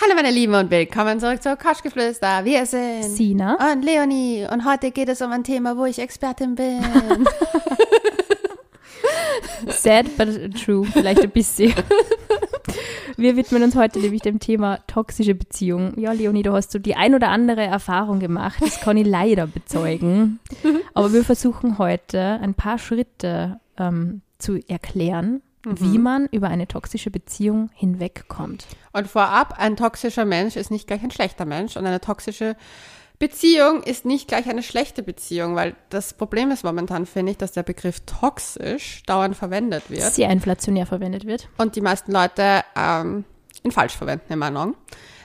[0.00, 2.44] Hallo meine Lieben und willkommen zurück zu Koschgeflüster.
[2.44, 3.72] Wir sind Sina.
[3.72, 6.84] und Leonie und heute geht es um ein Thema, wo ich Expertin bin.
[9.68, 10.28] Sad but
[10.64, 11.72] true, vielleicht ein bisschen.
[13.16, 15.98] Wir widmen uns heute nämlich dem Thema toxische Beziehungen.
[15.98, 18.56] Ja, Leonie, du hast so die ein oder andere Erfahrung gemacht.
[18.60, 20.40] Das kann ich leider bezeugen.
[20.94, 27.10] Aber wir versuchen heute ein paar Schritte ähm, zu erklären, wie man über eine toxische
[27.10, 28.66] Beziehung hinwegkommt.
[28.92, 32.56] Und vorab, ein toxischer Mensch ist nicht gleich ein schlechter Mensch und eine toxische
[33.18, 37.52] Beziehung ist nicht gleich eine schlechte Beziehung, weil das Problem ist momentan, finde ich, dass
[37.52, 41.48] der Begriff toxisch dauernd verwendet wird Sehr inflationär verwendet wird.
[41.56, 43.24] und die meisten Leute ähm,
[43.62, 44.74] ihn falsch verwenden, in Meinung.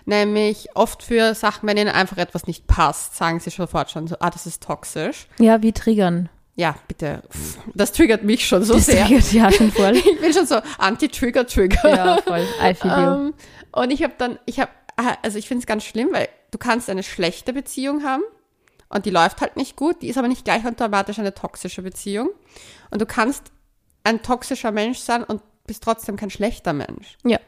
[0.06, 4.16] Nämlich oft für Sachen, wenn ihnen einfach etwas nicht passt, sagen sie sofort schon so,
[4.20, 5.28] ah, das ist toxisch.
[5.40, 6.30] Ja, wie triggern.
[6.60, 7.24] Ja, bitte.
[7.74, 9.06] Das triggert mich schon so Das sehr.
[9.06, 9.96] triggert ja schon voll.
[9.96, 11.90] Ich bin schon so Anti-Trigger-Trigger.
[11.90, 12.46] Ja, voll.
[12.62, 12.98] I feel you.
[12.98, 13.34] Ähm,
[13.72, 14.70] und ich habe dann, ich habe,
[15.22, 18.24] also ich finde es ganz schlimm, weil du kannst eine schlechte Beziehung haben
[18.90, 22.30] und die läuft halt nicht gut, die ist aber nicht gleich automatisch eine toxische Beziehung.
[22.92, 23.44] Und du kannst
[24.04, 27.16] ein toxischer Mensch sein und bist trotzdem kein schlechter Mensch.
[27.24, 27.40] Ja.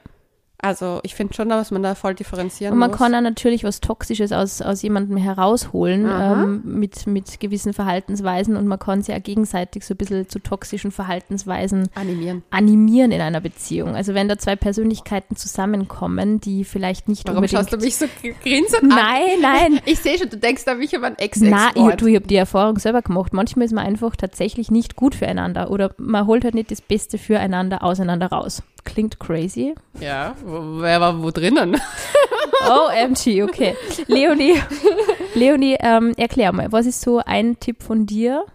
[0.62, 3.00] Also ich finde schon, dass man da voll differenzieren Und man muss.
[3.00, 8.68] kann auch natürlich was Toxisches aus, aus jemandem herausholen ähm, mit, mit gewissen Verhaltensweisen und
[8.68, 12.44] man kann sich auch gegenseitig so ein bisschen zu toxischen Verhaltensweisen animieren.
[12.52, 13.96] animieren in einer Beziehung.
[13.96, 17.60] Also wenn da zwei Persönlichkeiten zusammenkommen, die vielleicht nicht Warum unbedingt...
[17.60, 18.06] schaust du mich so
[18.44, 18.90] grinsend an?
[18.90, 19.80] Nein, nein.
[19.92, 22.16] Ich sehe schon, du denkst an mich, aber ein ex Na, ex ich, du, ich
[22.16, 23.34] habe die Erfahrung selber gemacht.
[23.34, 27.18] Manchmal ist man einfach tatsächlich nicht gut füreinander oder man holt halt nicht das Beste
[27.18, 28.62] füreinander auseinander raus.
[28.84, 29.76] Klingt crazy.
[30.00, 31.80] Ja, wer war wo drinnen?
[32.70, 33.76] OMG, okay.
[34.08, 34.56] Leonie,
[35.36, 38.46] Leonie ähm, erklär mal, was ist so ein Tipp von dir?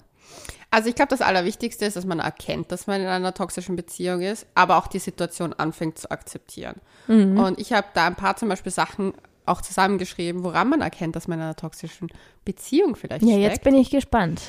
[0.70, 4.20] Also ich glaube, das Allerwichtigste ist, dass man erkennt, dass man in einer toxischen Beziehung
[4.20, 6.76] ist, aber auch die Situation anfängt zu akzeptieren.
[7.08, 9.14] Und ich habe da ein paar zum Beispiel Sachen
[9.46, 12.08] auch zusammengeschrieben, woran man erkennt, dass man in einer toxischen
[12.44, 13.42] Beziehung vielleicht Ja, steckt.
[13.52, 14.42] jetzt bin ich gespannt.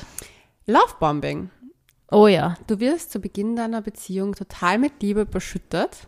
[0.65, 1.49] Lovebombing.
[2.11, 2.55] Oh ja.
[2.67, 6.07] Du wirst zu Beginn deiner Beziehung total mit Liebe überschüttet,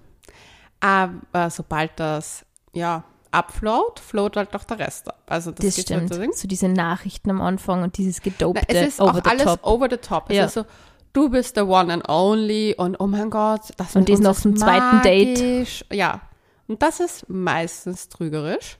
[0.80, 5.22] aber sobald das ja abflowt, float halt auch der Rest ab.
[5.28, 6.12] Also das, Das geht stimmt.
[6.12, 9.60] Halt so diese Nachrichten am Anfang und dieses Na, gedopte es ist auch alles top.
[9.66, 10.26] over the top.
[10.30, 10.46] Es Ja.
[10.46, 10.66] ist so,
[11.14, 14.42] du bist the one and only und oh mein Gott, das Und uns noch ist
[14.42, 15.86] zum zweiten Date.
[15.92, 16.22] Ja,
[16.68, 18.78] und das ist meistens trügerisch.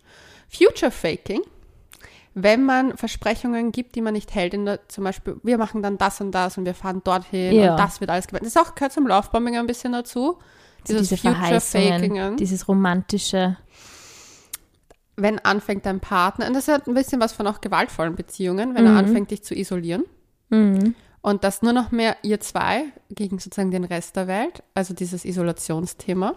[0.50, 1.42] Future Faking,
[2.44, 5.98] wenn man Versprechungen gibt, die man nicht hält, in der, zum Beispiel, wir machen dann
[5.98, 7.72] das und das und wir fahren dorthin Ja.
[7.72, 8.44] und das wird alles gemacht.
[8.44, 10.38] Das ist auch, gehört zum Lovebombing ein bisschen dazu.
[10.88, 12.38] Dieses diese Future Verheißungen, Fakingen.
[12.38, 13.58] dieses romantische.
[15.22, 18.86] wenn anfängt dein Partner, und das hat ein bisschen was von auch gewaltvollen Beziehungen, wenn
[18.86, 18.92] Mhm.
[18.92, 20.06] er anfängt, dich zu isolieren.
[21.22, 25.26] Und das nur noch mehr ihr zwei gegen sozusagen den Rest der Welt, also dieses
[25.26, 26.36] Isolationsthema.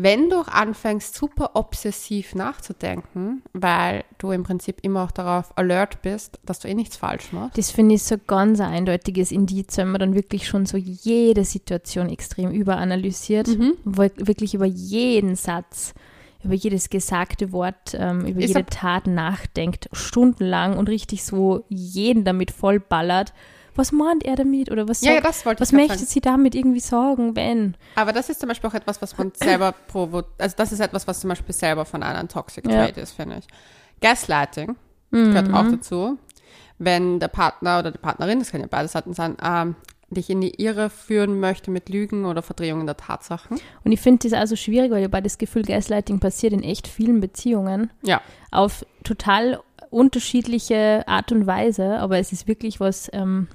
[0.00, 6.02] Wenn du auch anfängst, super obsessiv nachzudenken, weil du im Prinzip immer auch darauf alert
[6.02, 7.58] bist, dass du eh nichts falsch machst.
[7.58, 11.44] Das finde ich so ganz ein eindeutiges Indiz, wenn man dann wirklich schon so jede
[11.44, 13.74] Situation extrem überanalysiert, Mhm.
[13.84, 15.94] wirklich über jeden Satz,
[16.44, 22.22] über jedes gesagte Wort, ähm, über Ist jede Tat nachdenkt, stundenlang und richtig so jeden
[22.24, 23.32] damit vollballert.
[23.78, 24.70] Was meint er damit?
[24.70, 26.06] Oder was, Ja, sagt- das wollte was möchte sagen.
[26.06, 27.76] sie damit irgendwie sagen, wenn?
[27.94, 31.06] Aber das ist zum Beispiel auch etwas, was man selber provo also das ist etwas,
[31.06, 32.84] was zum Beispiel selber von einem Toxic Ja.
[32.84, 33.46] Trait ist, finde ich.
[34.00, 34.76] Gaslighting
[35.10, 36.18] gehört auch dazu.
[36.78, 39.74] Wenn der Partner oder die Partnerin, das kann ja beide Seiten sein, ähm,
[40.10, 43.58] dich in die Irre führen möchte mit Lügen oder Verdrehungen der Tatsachen.
[43.84, 47.20] Und ich finde das also schwierig, weil habe das Gefühl, Gaslighting passiert in echt vielen
[47.20, 47.90] Beziehungen.
[48.02, 48.20] Ja.
[48.50, 53.48] auf total unterschiedliche Art und Weise, aber es ist wirklich was, ähm,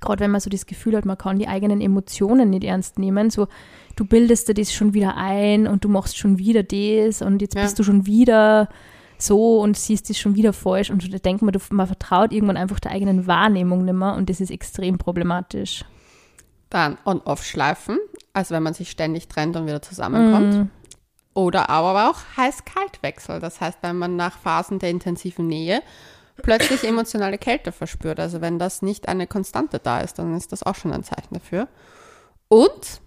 [0.00, 3.30] gerade wenn man so das Gefühl hat, man kann die eigenen Emotionen nicht ernst nehmen,
[3.30, 3.48] so
[3.96, 7.54] du bildest dir das schon wieder ein und du machst schon wieder das und jetzt
[7.56, 7.62] Ja.
[7.62, 8.68] bist du schon wieder
[9.18, 12.56] so und siehst das schon wieder falsch und da denkt man, du, man vertraut irgendwann
[12.56, 15.84] einfach der eigenen Wahrnehmung nicht mehr und das ist extrem problematisch.
[16.70, 17.98] Dann On-Off-Schleifen,
[18.32, 20.54] also wenn man sich ständig trennt und wieder zusammenkommt.
[20.54, 20.70] Mhm.
[21.34, 23.38] Oder aber auch Heiß-Kalt-Wechsel.
[23.40, 25.82] Das heißt, wenn man nach Phasen der intensiven Nähe
[26.42, 28.20] plötzlich emotionale Kälte verspürt.
[28.20, 31.34] Also wenn das nicht eine Konstante da ist, dann ist das auch schon ein Zeichen
[31.34, 31.68] dafür.
[32.48, 33.00] Und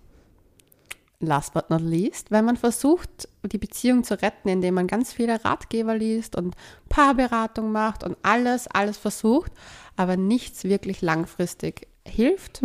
[1.20, 5.44] last but not least, wenn man versucht, die Beziehung zu retten, indem man ganz viele
[5.46, 6.56] Ratgeber liest und
[6.90, 9.52] Paarberatung macht und alles, alles versucht,
[9.96, 12.62] aber nichts wirklich langfristig hilft,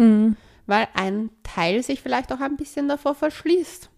[0.66, 3.90] weil ein Teil sich vielleicht auch ein bisschen davor verschließt.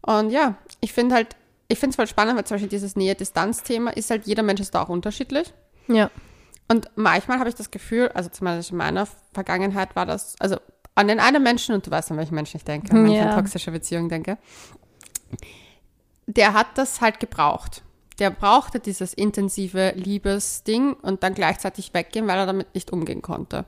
[0.00, 1.36] Und ja, ich finde halt,
[1.68, 4.74] ich finde es voll spannend, weil zum Beispiel dieses Nähe-Distanz-Thema ist halt, jeder Mensch ist
[4.74, 5.52] da auch unterschiedlich.
[5.88, 6.10] Ja.
[6.70, 10.56] Und manchmal habe ich das Gefühl, also zumindest in meiner Vergangenheit war das, also
[10.94, 13.30] an den einen Menschen, und du weißt, an welchen Menschen ich denke, wenn ich Ja.
[13.30, 14.36] an toxische Beziehungen denke,
[16.26, 17.82] der hat das halt gebraucht.
[18.18, 23.64] Der brauchte dieses intensive Liebesding und dann gleichzeitig weggehen, weil er damit nicht umgehen konnte.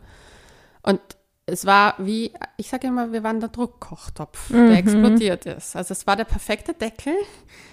[0.82, 1.00] Und
[1.46, 4.68] es war wie, ich sage immer, wir waren der Druckkochtopf, Mhm.
[4.68, 5.76] der explodiert ist.
[5.76, 7.14] Also es war der perfekte Deckel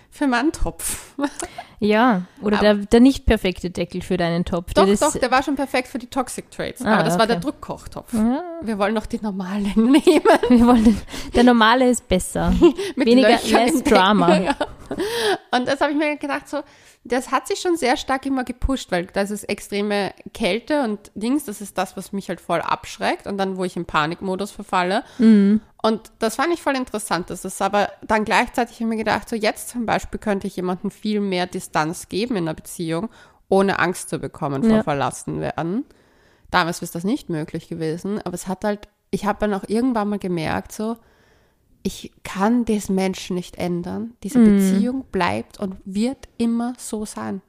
[0.10, 1.14] für meinen Topf.
[1.80, 4.74] Ja, oder der, der nicht perfekte Deckel für deinen Topf.
[4.74, 6.82] Doch, der doch, der war schon perfekt für die Toxic Traits.
[6.84, 7.34] Ah, aber das war okay.
[7.34, 8.14] der Druckkochtopf.
[8.14, 10.02] Ja, Wir wollen noch die normalen nehmen.
[10.02, 11.00] wir wollen,
[11.36, 12.52] der normale ist besser.
[12.96, 13.84] Weniger, Löchern less.
[13.84, 14.38] Drama.
[14.48, 14.56] Ja.
[15.52, 16.62] Und das habe ich mir gedacht, so,
[17.04, 21.46] das hat sich schon sehr stark immer gepusht, weil das ist extreme Kälte und Dings,
[21.46, 25.04] das ist das, was mich halt voll abschreckt und dann, wo ich im Panikmodus verfalle.
[25.18, 25.62] Mhm.
[25.82, 27.30] Und das fand ich voll interessant.
[27.30, 30.56] Das ist aber dann gleichzeitig habe ich mir gedacht, so jetzt zum Beispiel könnte ich
[30.58, 33.10] jemandem viel mehr Distanz geben in einer Beziehung,
[33.48, 34.84] ohne Angst zu bekommen vor Ja.
[34.84, 35.86] verlassen werden.
[36.52, 40.10] Damals ist das nicht möglich gewesen, aber es hat halt, ich habe dann auch irgendwann
[40.10, 40.98] mal gemerkt, so,
[41.84, 44.12] ich kann des Menschen nicht ändern.
[44.24, 47.42] Diese Beziehung bleibt und wird immer so sein.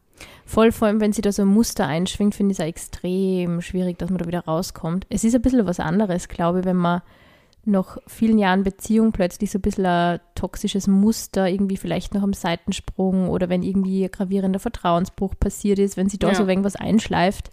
[0.44, 3.60] Voll, vor allem, wenn sie da so ein Muster einschwingt, finde ich es auch extrem
[3.60, 5.06] schwierig, dass man da wieder rauskommt.
[5.08, 7.02] Es ist ein bisschen was anderes, glaube ich, wenn man
[7.64, 12.32] nach vielen Jahren Beziehung plötzlich so ein bisschen ein toxisches Muster, irgendwie vielleicht noch am
[12.32, 16.34] Seitensprung oder wenn irgendwie ein gravierender Vertrauensbruch passiert ist, wenn sie da Ja.
[16.34, 17.50] so irgendwas einschleift.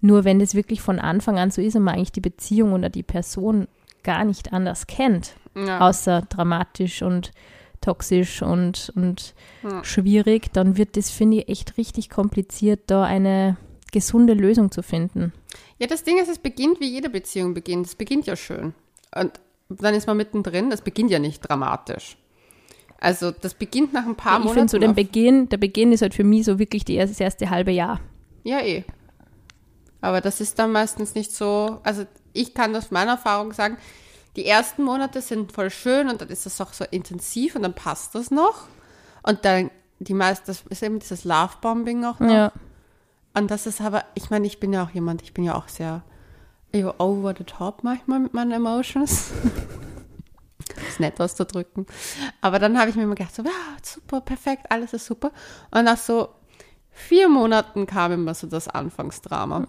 [0.00, 2.88] Nur wenn das wirklich von Anfang an so ist und man eigentlich die Beziehung oder
[2.88, 3.66] die Person
[4.04, 5.34] gar nicht anders kennt,
[5.66, 5.80] Ja.
[5.80, 7.32] außer dramatisch und
[7.80, 9.84] toxisch und, und Ja.
[9.84, 13.56] schwierig, dann wird das, finde ich, echt richtig kompliziert, da eine
[13.92, 15.32] gesunde Lösung zu finden.
[15.78, 17.86] Ja, das Ding ist, es beginnt wie jede Beziehung beginnt.
[17.86, 18.74] Es beginnt ja schön.
[19.14, 19.32] Und
[19.68, 22.16] dann ist man mittendrin, das beginnt ja nicht dramatisch.
[23.00, 24.68] Also das beginnt nach ein paar ich Monaten.
[24.68, 27.20] finde so den Beginn, der Beginn ist halt für mich so wirklich die erste, das
[27.20, 28.00] erste halbe Jahr.
[28.42, 28.84] Ja, eh.
[30.00, 33.78] Aber das ist dann meistens nicht so, also ich kann aus meiner Erfahrung sagen,
[34.38, 37.74] die ersten Monate sind voll schön und dann ist das auch so intensiv und dann
[37.74, 38.68] passt das noch.
[39.24, 42.32] Und dann die meisten, das ist eben dieses Love-Bombing auch noch.
[42.32, 42.52] Ja.
[43.34, 45.66] Und das ist aber, ich meine, ich bin ja auch jemand, ich bin ja auch
[45.66, 46.04] sehr
[46.98, 49.32] over the top manchmal mit meinen Emotions.
[50.88, 51.86] ist nett auszudrücken.
[52.40, 53.50] Aber dann habe ich mir immer gedacht, so, ja,
[53.82, 55.32] super, perfekt, alles ist super.
[55.72, 56.28] Und nach so
[56.92, 59.64] vier Monaten kam immer so das Anfangsdrama.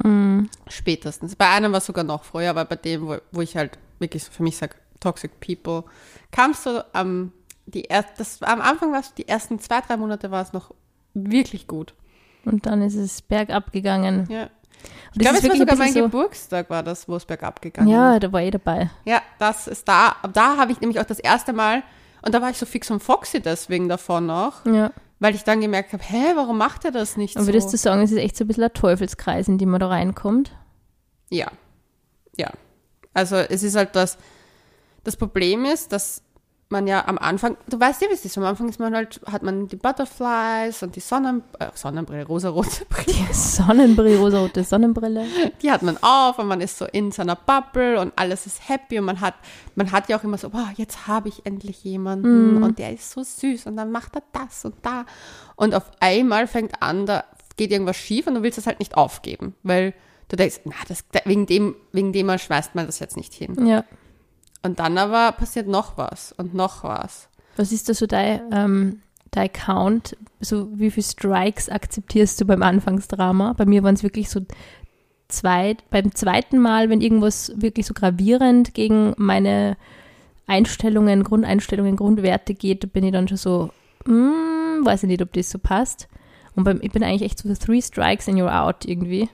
[0.67, 1.35] Spätestens.
[1.35, 4.23] Bei einem war es sogar noch früher, aber bei dem, wo, wo ich halt wirklich
[4.23, 5.83] so für mich sage, Toxic People,
[6.31, 7.31] kam es so am,
[7.65, 10.73] die er, das, am Anfang war es, die ersten zwei, drei Monate war es noch
[11.13, 11.93] wirklich gut.
[12.45, 14.27] Und dann ist es bergab gegangen.
[14.29, 14.43] Ja.
[14.43, 14.49] Und
[15.15, 17.87] Ich glaube, es war sogar ein mein bisschen Geburtstag, war das, wo es bergab gegangen
[17.89, 17.97] so, ist.
[17.99, 18.89] Ja, da war ich dabei.
[19.05, 20.15] Ja, das ist da.
[20.33, 21.83] Da habe ich nämlich auch das erste Mal,
[22.21, 24.91] und da war ich so fix und foxy deswegen davon noch, Ja.
[25.19, 27.49] weil ich dann gemerkt habe, hä, warum macht er das nicht Aber so?
[27.51, 29.87] würdest du sagen, es ist echt so ein bisschen ein Teufelskreis, in den man da
[29.89, 30.55] reinkommt?
[31.29, 31.51] Ja.
[32.37, 32.49] Ja.
[33.19, 34.17] Also es ist halt das,
[35.03, 36.23] das Problem ist, dass
[36.69, 39.19] man ja am Anfang, du weißt ja, wie es ist, am Anfang ist man halt,
[39.29, 45.25] hat man die Butterflies und die Sonnen, äh, Sonnenbrille, rosarote Brille, Sonnenbrille, rosarote Sonnenbrille.
[45.61, 48.99] die hat man auf und man ist so in seiner Bubble und alles ist happy
[48.99, 49.33] und man hat,
[49.75, 53.11] man hat ja auch immer so, boah, jetzt habe ich endlich jemanden und der ist
[53.11, 55.05] so süß und dann macht er das und da.
[55.57, 57.25] Und auf einmal fängt an, da
[57.57, 59.93] geht irgendwas schief und du willst es halt nicht aufgeben, weil
[60.29, 63.67] du denkst, na, das, wegen dem, wegen dem mal schmeißt man das jetzt nicht hin.
[63.67, 63.83] Ja.
[64.63, 67.29] Und dann aber passiert noch was und noch was.
[67.57, 70.15] Was ist da so dein, ähm, dein Count?
[70.39, 73.53] So, wie viele Strikes akzeptierst du beim Anfangsdrama?
[73.53, 74.41] Bei mir waren es wirklich so
[75.27, 79.77] zwei, beim zweiten Mal, wenn irgendwas wirklich so gravierend gegen meine
[80.47, 83.69] Einstellungen, Grundeinstellungen, Grundwerte geht, bin ich dann schon so,
[84.05, 86.07] mm, weiß ich nicht, ob das so passt.
[86.55, 89.29] Und beim, ich bin eigentlich echt so three strikes and you're out irgendwie.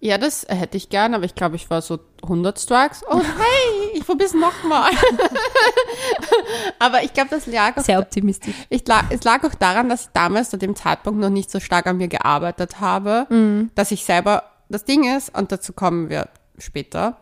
[0.00, 3.02] Ja, das hätte ich gern, aber ich glaube, ich war so 100 Strikes.
[3.08, 4.92] Oh, hey, ich probier's nochmal.
[6.78, 8.54] aber ich glaube, das lag auch, Sehr optimistisch.
[8.68, 11.58] ich lag, es lag auch daran, dass ich damals zu dem Zeitpunkt noch nicht so
[11.58, 13.26] stark an mir gearbeitet habe,
[13.74, 16.28] dass ich selber, das Ding ist, und dazu kommen wir
[16.58, 17.16] später,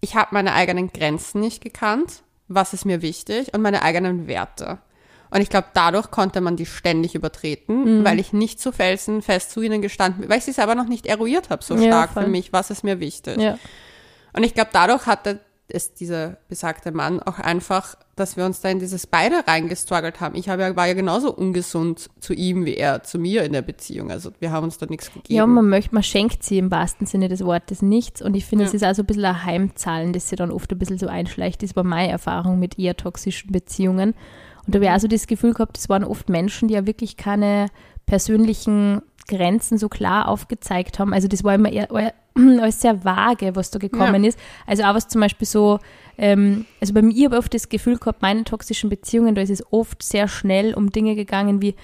[0.00, 4.78] ich habe meine eigenen Grenzen nicht gekannt, was ist mir wichtig und meine eigenen Werte.
[5.34, 9.62] Und ich glaube, dadurch konnte man die ständig übertreten, weil ich nicht so felsenfest zu
[9.62, 12.22] ihnen gestanden bin, weil ich sie selber noch nicht eruiert habe, so Ja, stark voll.
[12.24, 13.38] für mich, was ist mir wichtig.
[13.38, 13.58] Ja.
[14.32, 18.68] Und ich glaube, dadurch hatte es dieser besagte Mann auch einfach, dass wir uns da
[18.68, 20.36] in dieses beide reingestruggelt haben.
[20.36, 23.62] Ich habe ja, war ja genauso ungesund zu ihm wie er zu mir in der
[23.62, 24.10] Beziehung.
[24.12, 25.34] Also wir haben uns da nichts gegeben.
[25.34, 28.22] Ja, man möchte, man schenkt sie im wahrsten Sinne des Wortes nichts.
[28.22, 28.68] Und ich finde, Ja.
[28.68, 31.62] es ist also ein bisschen ein Heimzahlen, das sie dann oft ein bisschen so einschleicht.
[31.62, 34.14] Das war meine Erfahrung mit eher toxischen Beziehungen.
[34.66, 37.16] Und da habe ich also das Gefühl gehabt, es waren oft Menschen, die ja wirklich
[37.16, 37.68] keine
[38.06, 41.14] persönlichen Grenzen so klar aufgezeigt haben.
[41.14, 41.88] Also das war immer eher,
[42.34, 44.28] alles sehr vage, was da gekommen ja.
[44.28, 44.38] ist.
[44.66, 45.78] Also auch was zum Beispiel so,
[46.18, 49.50] ähm, also bei mir habe ich oft das Gefühl gehabt, meine toxischen Beziehungen, da ist
[49.50, 51.74] es oft sehr schnell um Dinge gegangen wie,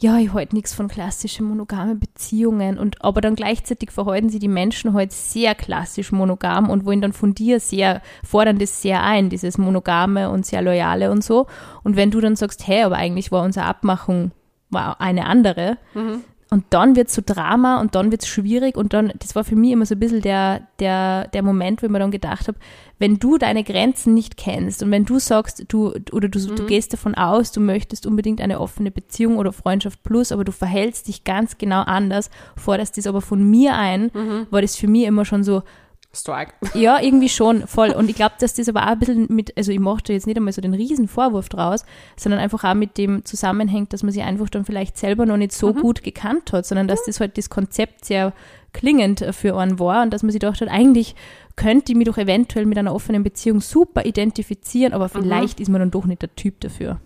[0.00, 4.48] ja, ich halte nichts von klassischen monogame Beziehungen und aber dann gleichzeitig verhalten sie die
[4.48, 9.28] Menschen halt sehr klassisch monogam und wollen dann von dir sehr, fordern das sehr ein,
[9.28, 11.46] dieses monogame und sehr loyale und so.
[11.82, 14.30] Und wenn du dann sagst, hey, aber eigentlich war unsere Abmachung
[14.70, 16.22] war eine andere, mhm.
[16.50, 19.44] Und dann wird es so Drama und dann wird es schwierig und dann, das war
[19.44, 22.48] für mich immer so ein bisschen der, der, der Moment, wo ich mir dann gedacht
[22.48, 22.58] habe,
[22.98, 26.56] wenn du deine Grenzen nicht kennst und wenn du sagst, du, oder du, mhm.
[26.56, 30.52] du gehst davon aus, du möchtest unbedingt eine offene Beziehung oder Freundschaft plus, aber du
[30.52, 34.46] verhältst dich ganz genau anders, forderst das aber von mir ein, mhm.
[34.50, 35.62] war das für mich immer schon so,
[36.12, 36.54] Strike.
[36.74, 37.90] Ja, irgendwie schon, voll.
[37.90, 40.26] Und ich glaube, dass das aber auch ein bisschen mit, also ich mache da jetzt
[40.26, 41.84] nicht einmal so den riesen Vorwurf draus,
[42.16, 45.52] sondern einfach auch mit dem zusammenhängt, dass man sich einfach dann vielleicht selber noch nicht
[45.52, 45.80] so mhm.
[45.80, 48.32] gut gekannt hat, sondern dass das halt das Konzept sehr
[48.72, 51.14] klingend für einen war und dass man sich gedacht hat, eigentlich
[51.56, 55.22] könnte ich mich doch eventuell mit einer offenen Beziehung super identifizieren, aber mhm.
[55.22, 55.62] vielleicht mhm.
[55.62, 57.00] ist man dann doch nicht der Typ dafür.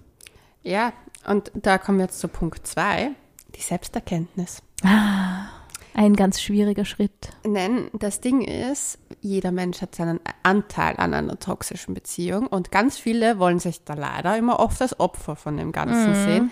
[0.62, 0.92] Ja,
[1.26, 3.10] und da kommen wir jetzt zu Punkt zwei,
[3.56, 4.62] die Selbsterkenntnis.
[4.84, 5.61] Ah.
[5.94, 7.30] Ein ganz schwieriger Schritt.
[7.44, 12.98] Nein, das Ding ist, jeder Mensch hat seinen Anteil an einer toxischen Beziehung und ganz
[12.98, 16.24] viele wollen sich da leider immer oft als Opfer von dem Ganzen mhm.
[16.24, 16.50] sehen,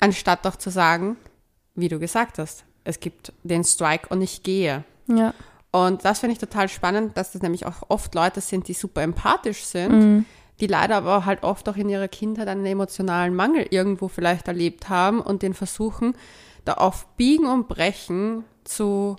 [0.00, 1.16] anstatt doch zu sagen,
[1.74, 4.84] wie du gesagt hast, es gibt den Strike und ich gehe.
[5.06, 5.34] Ja.
[5.70, 9.02] Und das finde ich total spannend, dass das nämlich auch oft Leute sind, die super
[9.02, 10.24] empathisch sind, mhm.
[10.60, 14.88] die leider aber halt oft auch in ihrer Kindheit einen emotionalen Mangel irgendwo vielleicht erlebt
[14.88, 16.14] haben und den versuchen,
[16.64, 19.16] da auf Biegen und Brechen zu,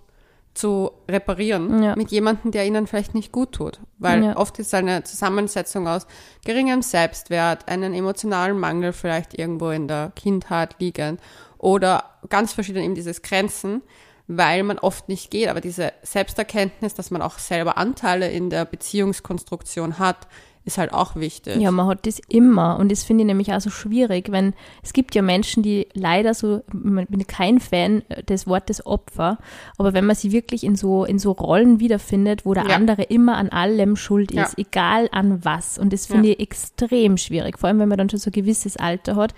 [0.53, 1.95] zu reparieren ja.
[1.95, 3.79] mit jemandem, der ihnen vielleicht nicht gut tut.
[3.97, 4.37] Weil ja.
[4.37, 6.07] oft ist eine Zusammensetzung aus
[6.45, 11.19] geringem Selbstwert, einen emotionalen Mangel vielleicht irgendwo in der Kindheit liegend
[11.57, 13.81] oder ganz verschieden eben dieses Grenzen,
[14.27, 15.49] weil man oft nicht geht.
[15.49, 20.27] Aber diese Selbsterkenntnis, dass man auch selber Anteile in der Beziehungskonstruktion hat,
[20.69, 21.57] ist halt auch wichtig.
[21.57, 24.93] Ja, man hat das immer und das finde ich nämlich auch so schwierig, wenn es
[24.93, 29.37] gibt ja Menschen, die leider so, ich bin kein Fan des Wortes Opfer,
[29.77, 32.75] aber wenn man sie wirklich in so, in so Rollen wiederfindet, wo der ja.
[32.75, 34.65] andere immer an allem schuld ist, ja.
[34.65, 36.35] egal an was und das finde ja.
[36.35, 39.33] ich extrem schwierig, vor allem wenn man dann schon so ein gewisses Alter hat,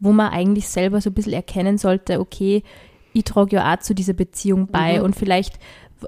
[0.00, 2.62] wo man eigentlich selber so ein bisschen erkennen sollte, okay,
[3.12, 5.04] ich trage ja auch zu dieser Beziehung bei mhm.
[5.04, 5.58] und vielleicht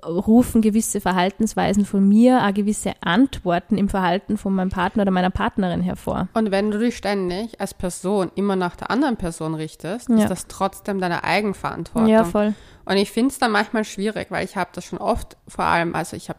[0.04, 5.30] rufen gewisse Verhaltensweisen von mir auch gewisse Antworten im Verhalten von meinem Partner oder meiner
[5.30, 6.28] Partnerin hervor.
[6.34, 10.16] Und wenn du dich ständig als Person immer nach der anderen Person richtest, ja.
[10.16, 12.08] ist das trotzdem deine Eigenverantwortung.
[12.08, 12.54] Ja, voll.
[12.84, 15.94] Und ich finde es dann manchmal schwierig, weil ich habe das schon oft, vor allem,
[15.94, 16.38] also ich habe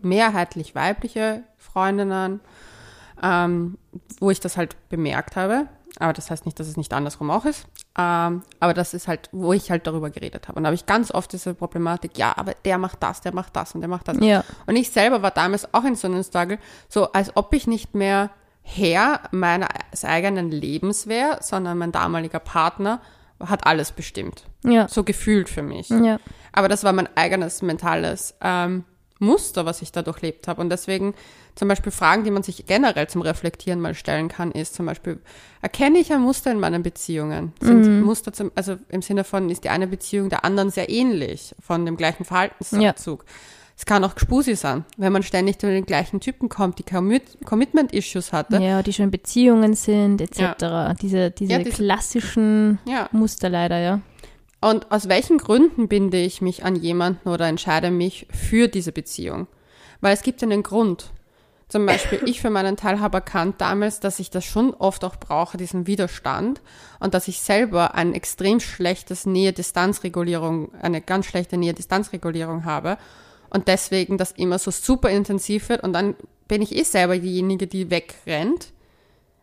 [0.00, 2.40] mehrheitlich weibliche Freundinnen,
[3.22, 3.78] ähm,
[4.20, 7.44] wo ich das halt bemerkt habe, aber das heißt nicht, dass es nicht andersrum auch
[7.44, 7.66] ist.
[7.98, 10.56] Ähm, aber das ist halt, wo ich halt darüber geredet habe.
[10.56, 13.56] Und da habe ich ganz oft diese Problematik, ja, aber der macht das, der macht
[13.56, 14.18] das und der macht das.
[14.20, 14.44] Ja.
[14.66, 17.94] Und ich selber war damals auch in so einem Struggle, so als ob ich nicht
[17.94, 18.30] mehr
[18.62, 19.68] Herr meines
[20.04, 23.00] eigenen Lebens wäre, sondern mein damaliger Partner
[23.40, 24.44] hat alles bestimmt.
[24.64, 24.88] Ja.
[24.88, 25.88] So gefühlt für mich.
[25.88, 26.18] Ja.
[26.52, 28.84] Aber das war mein eigenes mentales ähm,
[29.18, 30.60] Muster, was ich da durchlebt habe.
[30.60, 31.14] Und deswegen
[31.56, 35.18] zum Beispiel Fragen, die man sich generell zum Reflektieren mal stellen kann, ist zum Beispiel,
[35.62, 37.52] erkenne ich ein Muster in meinen Beziehungen?
[37.60, 38.02] Sind mhm.
[38.02, 41.86] Muster zum, also im Sinne von, ist die eine Beziehung der anderen sehr ähnlich von
[41.86, 43.24] dem gleichen Verhaltensabzug?
[43.26, 43.32] Ja.
[43.78, 48.32] Es kann auch Gspusi sein, wenn man ständig zu den gleichen Typen kommt, die Commitment-Issues
[48.32, 48.56] hatte.
[48.56, 50.38] Ja, die schon Beziehungen sind, etc.
[50.60, 50.94] Ja.
[50.94, 52.78] Diese, diese, ja, diese klassischen.
[53.12, 54.00] Muster leider, ja.
[54.60, 59.46] Und aus welchen Gründen binde ich mich an jemanden oder entscheide mich für diese Beziehung?
[60.00, 61.12] Weil es gibt einen Grund.
[61.68, 65.16] Zum Beispiel, ich für meinen Teil habe erkannt damals, dass ich das schon oft auch
[65.16, 66.60] brauche, diesen Widerstand,
[67.00, 72.98] und dass ich selber ein extrem schlechtes Nähe-Distanz-Regulierung, eine ganz schlechte Nähe-Distanz-Regulierung habe
[73.50, 76.14] und deswegen das immer so super intensiv wird und dann
[76.46, 78.72] bin ich eh selber diejenige, die wegrennt.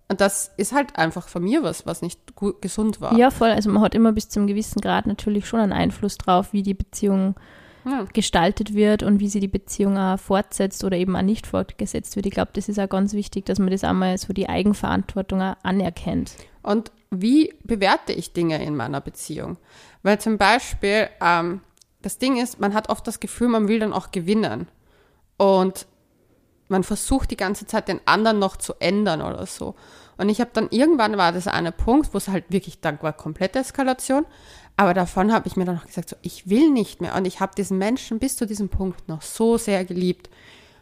[0.07, 3.17] Und das ist halt einfach von mir was, was nicht gut, gesund war.
[3.17, 3.49] Ja, voll.
[3.49, 6.73] Also man hat immer bis zum gewissen Grad natürlich schon einen Einfluss drauf, wie die
[6.73, 7.35] Beziehung
[7.85, 8.05] ja.
[8.13, 12.25] gestaltet wird und wie sie die Beziehung auch fortsetzt oder eben auch nicht fortgesetzt wird.
[12.25, 16.33] Ich glaube, das ist auch ganz wichtig, dass man das einmal so die Eigenverantwortung anerkennt.
[16.61, 19.57] Und wie bewerte ich Dinge in meiner Beziehung?
[20.01, 21.61] Weil zum Beispiel, ähm,
[22.01, 24.67] das Ding ist, man hat oft das Gefühl, man will dann auch gewinnen.
[25.37, 25.87] Und
[26.69, 29.75] man versucht die ganze Zeit den anderen noch zu ändern oder so.
[30.17, 33.13] Und ich habe dann irgendwann war das eine Punkt, wo es halt wirklich, dann war
[33.13, 34.25] komplette Eskalation.
[34.75, 37.15] Aber davon habe ich mir dann noch gesagt, so, ich will nicht mehr.
[37.15, 40.29] Und ich habe diesen Menschen bis zu diesem Punkt noch so sehr geliebt.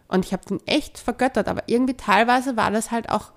[0.07, 1.47] Und ich habe den echt vergöttert.
[1.47, 3.31] Aber irgendwie teilweise war das halt auch,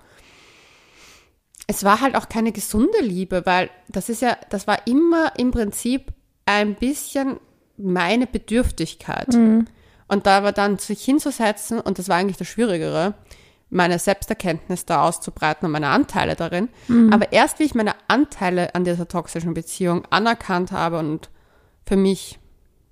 [1.67, 5.51] es war halt auch keine gesunde Liebe, weil das ist ja, das war immer im
[5.51, 6.13] Prinzip
[6.45, 7.39] ein bisschen
[7.77, 9.33] meine Bedürftigkeit.
[9.33, 9.65] Mhm.
[10.07, 13.15] Und da aber dann sich hinzusetzen, und das war eigentlich das Schwierigere,
[13.75, 16.69] meine Selbsterkenntnis da auszubreiten und meine Anteile darin.
[17.11, 21.29] Aber erst wie ich meine Anteile an dieser toxischen Beziehung anerkannt habe und
[21.85, 22.39] für mich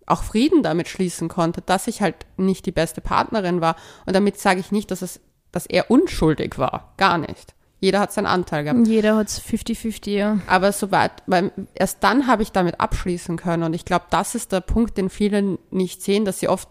[0.05, 3.77] auch Frieden damit schließen konnte, dass ich halt nicht die beste Partnerin war.
[4.05, 5.21] Und damit sage ich nicht, dass es,
[5.53, 6.93] dass er unschuldig war.
[6.97, 7.55] Gar nicht.
[7.79, 8.87] Jeder hat seinen Anteil gehabt.
[8.87, 10.39] Jeder hat es 50-50, ja.
[10.47, 13.63] Aber soweit, weil erst dann habe ich damit abschließen können.
[13.63, 16.69] Und ich glaube, das ist der Punkt, den viele nicht sehen, dass sie oft,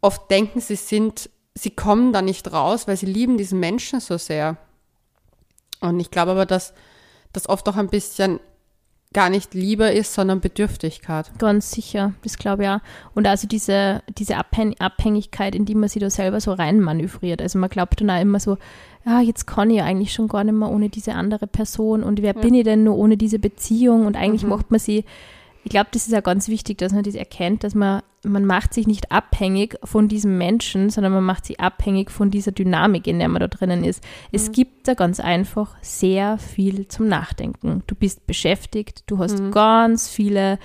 [0.00, 4.18] oft denken, sie sind, sie kommen da nicht raus, weil sie lieben diesen Menschen so
[4.18, 4.56] sehr.
[5.80, 6.74] Und ich glaube aber, dass
[7.32, 8.40] das oft auch ein bisschen
[9.12, 11.30] gar nicht Liebe ist, sondern Bedürftigkeit.
[11.38, 12.80] Ganz sicher, das glaube ich auch.
[13.14, 17.40] Und also diese, diese Abhäng Abhängigkeit, in die man sich da selber so reinmanövriert.
[17.40, 18.58] Also man glaubt dann auch immer so,
[19.06, 22.20] ja, jetzt kann ich ja eigentlich schon gar nicht mehr ohne diese andere Person und
[22.20, 24.04] wer bin ich denn nur ohne diese Beziehung?
[24.04, 25.04] Und eigentlich macht man sie,
[25.66, 28.72] ich glaube, das ist ja ganz wichtig, dass man das erkennt, dass man, man macht
[28.72, 33.18] sich nicht abhängig von diesem Menschen, sondern man macht sich abhängig von dieser Dynamik, in
[33.18, 34.00] der man da drinnen ist.
[34.30, 37.82] Es gibt da ganz einfach sehr viel zum Nachdenken.
[37.88, 40.60] Du bist beschäftigt, du hast ganz viele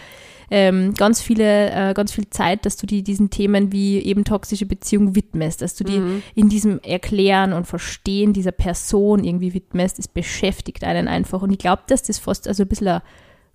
[0.51, 4.65] ähm, ganz viele, äh, ganz viel Zeit, dass du die diesen Themen wie eben toxische
[4.67, 10.10] Beziehung widmest, dass du die in diesem Erklären und Verstehen dieser Person irgendwie widmest, es
[10.10, 11.41] beschäftigt einen einfach.
[11.41, 13.01] Und ich glaube, dass das fast also ein bisschen ein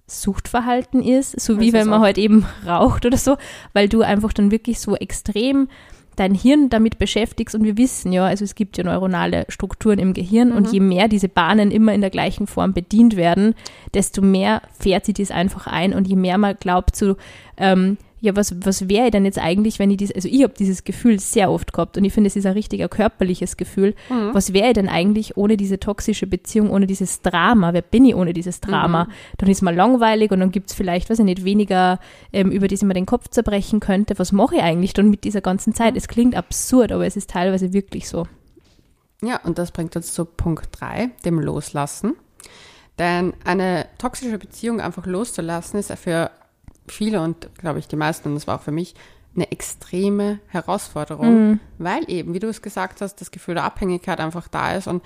[0.07, 3.37] Suchtverhalten ist, so wie Ist wenn man halt eben raucht oder so,
[3.73, 5.69] weil du einfach dann wirklich so extrem
[6.15, 10.15] dein Hirn damit beschäftigst und wir wissen ja, also es gibt ja neuronale Strukturen im
[10.15, 13.55] Gehirn und je mehr diese Bahnen immer in der gleichen Form bedient werden,
[13.93, 17.17] desto mehr fährt sie das einfach ein und je mehr man glaubt so,
[17.59, 20.85] ähm, ja, was, was wäre denn jetzt eigentlich, wenn ich dieses, also ich habe dieses
[20.85, 23.95] Gefühl sehr oft gehabt und ich finde, es ist ein richtiger körperliches Gefühl.
[24.33, 27.75] Was wäre ich denn eigentlich ohne diese toxische Beziehung, ohne dieses Drama?
[27.75, 29.09] Wer bin ich ohne dieses Drama?
[29.37, 32.01] Dann ist man langweilig und dann gibt es vielleicht, weiß ich nicht, weniger,
[32.33, 34.19] ähm, über das ich mir den Kopf zerbrechen könnte.
[34.19, 35.97] Was mache ich eigentlich dann mit dieser ganzen Zeit?
[35.97, 38.27] Es klingt absurd, aber es ist teilweise wirklich so.
[39.23, 42.15] Ja, und das bringt uns zu Punkt 3, dem Loslassen.
[42.99, 46.31] Denn eine toxische Beziehung einfach loszulassen, ist ja für
[46.89, 48.95] viele und glaube ich die meisten, und das war auch für mich,
[49.35, 54.49] eine extreme Herausforderung, weil eben, wie du es gesagt hast, das Gefühl der Abhängigkeit einfach
[54.49, 55.03] da ist und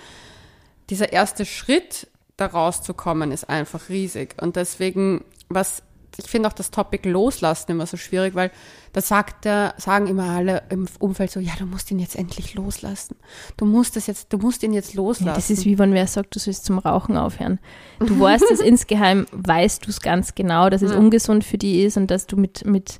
[0.88, 4.34] dieser erste Schritt, da rauszukommen, ist einfach riesig.
[4.40, 5.82] Und deswegen, was
[6.24, 8.50] ich finde auch das Topic Loslassen immer so schwierig, weil
[8.92, 12.54] da sagt der, sagen immer alle im Umfeld so, ja, du musst ihn jetzt endlich
[12.54, 13.16] loslassen.
[13.56, 15.28] Du musst das jetzt, du musst ihn jetzt loslassen.
[15.28, 17.60] Ja, das ist wie wenn wer sagt, du sollst zum Rauchen aufhören.
[18.00, 21.96] Du weißt es insgeheim, weißt du es ganz genau, dass es ungesund für dich ist
[21.96, 22.98] und dass du mit, mit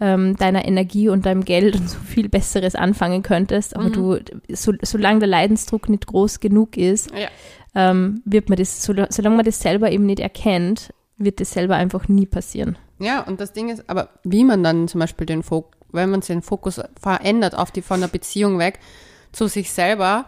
[0.00, 3.76] ähm, deiner Energie und deinem Geld und so viel Besseres anfangen könntest.
[3.76, 7.28] Aber du, so, solange der Leidensdruck nicht groß genug ist, ja.
[7.74, 10.92] ähm, wird man das, so, solange man das selber eben nicht erkennt,
[11.24, 12.78] wird das selber einfach nie passieren.
[12.98, 16.20] Ja, und das Ding ist, aber wie man dann zum Beispiel den Fokus, wenn man
[16.20, 18.78] den Fokus verändert auf die von der Beziehung weg
[19.32, 20.26] zu sich selber,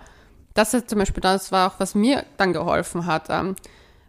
[0.54, 3.26] das ist zum Beispiel das war auch, was mir dann geholfen hat.
[3.30, 3.57] Ähm,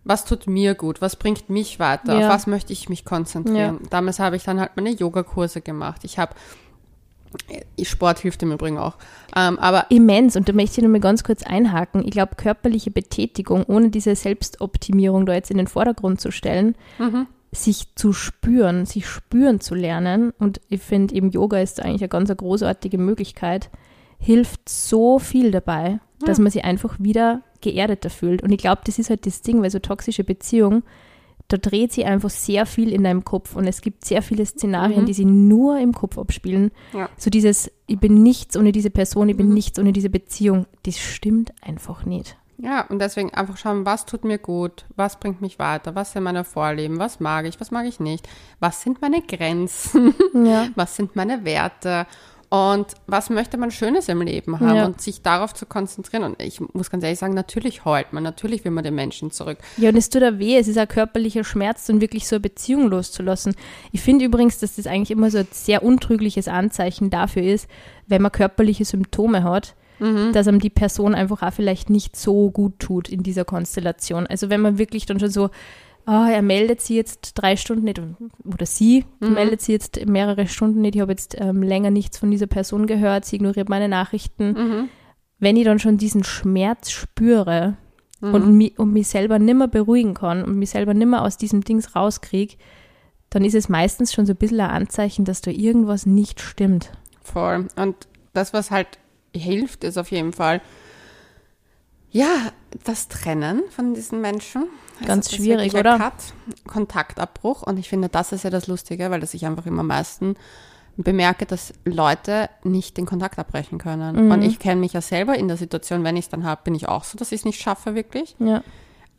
[0.03, 1.01] was tut mir gut?
[1.01, 2.19] Was bringt mich weiter?
[2.19, 2.27] Ja.
[2.27, 3.79] Auf was möchte ich mich konzentrieren?
[3.89, 6.03] Damals habe ich dann halt meine Yogakurse gemacht.
[6.03, 6.35] Ich habe
[7.83, 8.97] Sport hilft im Übrigen auch.
[9.35, 10.35] Ähm, aber Immens.
[10.35, 12.03] Und da möchte ich noch mal ganz kurz einhaken.
[12.05, 16.75] Ich glaube, körperliche Betätigung, ohne diese Selbstoptimierung da jetzt in den Vordergrund zu stellen,
[17.51, 20.31] sich zu spüren, sich spüren zu lernen.
[20.39, 23.69] Und ich finde eben Yoga ist eigentlich eine ganz eine großartige Möglichkeit,
[24.17, 28.43] hilft so viel dabei, dass man sich einfach wieder geerdeter fühlt.
[28.43, 30.83] Und ich glaube, das ist halt das Ding, weil so toxische Beziehung,
[31.47, 35.05] da dreht sich einfach sehr viel in deinem Kopf und es gibt sehr viele Szenarien,
[35.05, 36.71] die sich nur im Kopf abspielen.
[36.93, 37.09] Ja.
[37.17, 40.97] So dieses, ich bin nichts ohne diese Person, ich bin nichts ohne diese Beziehung, das
[40.97, 42.35] stimmt einfach nicht.
[42.57, 46.23] Ja, und deswegen einfach schauen, was tut mir gut, was bringt mich weiter, was sind
[46.23, 48.27] meine Vorlieben, was mag ich, was mag ich nicht,
[48.59, 50.67] was sind meine Grenzen, Ja.
[50.75, 52.07] was sind meine Werte
[52.55, 54.85] und was möchte man Schönes im Leben haben Ja.
[54.85, 56.23] und sich darauf zu konzentrieren.
[56.23, 59.57] Und ich muss ganz ehrlich sagen, natürlich heult man, natürlich will man den Menschen zurück.
[59.77, 62.41] Ja, und es tut da weh, es ist ein körperlicher Schmerz, dann wirklich so eine
[62.41, 63.55] Beziehung loszulassen.
[63.91, 67.67] Ich finde übrigens, dass das eigentlich immer so ein sehr untrügliches Anzeichen dafür ist,
[68.07, 69.75] wenn man körperliche Symptome hat,
[70.33, 74.27] dass einem die Person einfach auch vielleicht nicht so gut tut in dieser Konstellation.
[74.27, 75.49] Also wenn man wirklich dann schon so,
[76.05, 78.01] ah, er meldet sie jetzt drei Stunden nicht,
[78.43, 82.31] oder sie meldet sie jetzt mehrere Stunden nicht, ich habe jetzt ähm, länger nichts von
[82.31, 84.89] dieser Person gehört, sie ignoriert meine Nachrichten.
[85.39, 87.77] Wenn ich dann schon diesen Schmerz spüre,
[88.21, 91.95] und, mi, und mich selber nimmer beruhigen kann und mich selber nimmer aus diesem Dings
[91.95, 92.55] rauskriege,
[93.29, 96.91] dann ist es meistens schon so ein bisschen ein Anzeichen, dass da irgendwas nicht stimmt.
[97.21, 97.67] Voll.
[97.75, 98.87] Und das, was halt
[99.35, 100.61] hilft, ist auf jeden Fall,
[102.15, 102.49] ja,
[102.85, 104.69] das Trennen von diesen Menschen.
[104.99, 105.97] Also Ganz ist schwierig, oder?
[105.97, 106.13] Cut,
[106.65, 107.61] Kontaktabbruch.
[107.61, 110.35] Und ich finde, das ist ja das Lustige, weil das ich einfach immer am meisten
[110.95, 114.27] bemerke, dass Leute nicht den Kontakt abbrechen können.
[114.27, 114.31] Mhm.
[114.31, 116.73] Und ich kenne mich ja selber in der Situation, wenn ich es dann habe, bin
[116.73, 118.37] ich auch so, dass ich es nicht schaffe, wirklich.
[118.39, 118.63] Ja.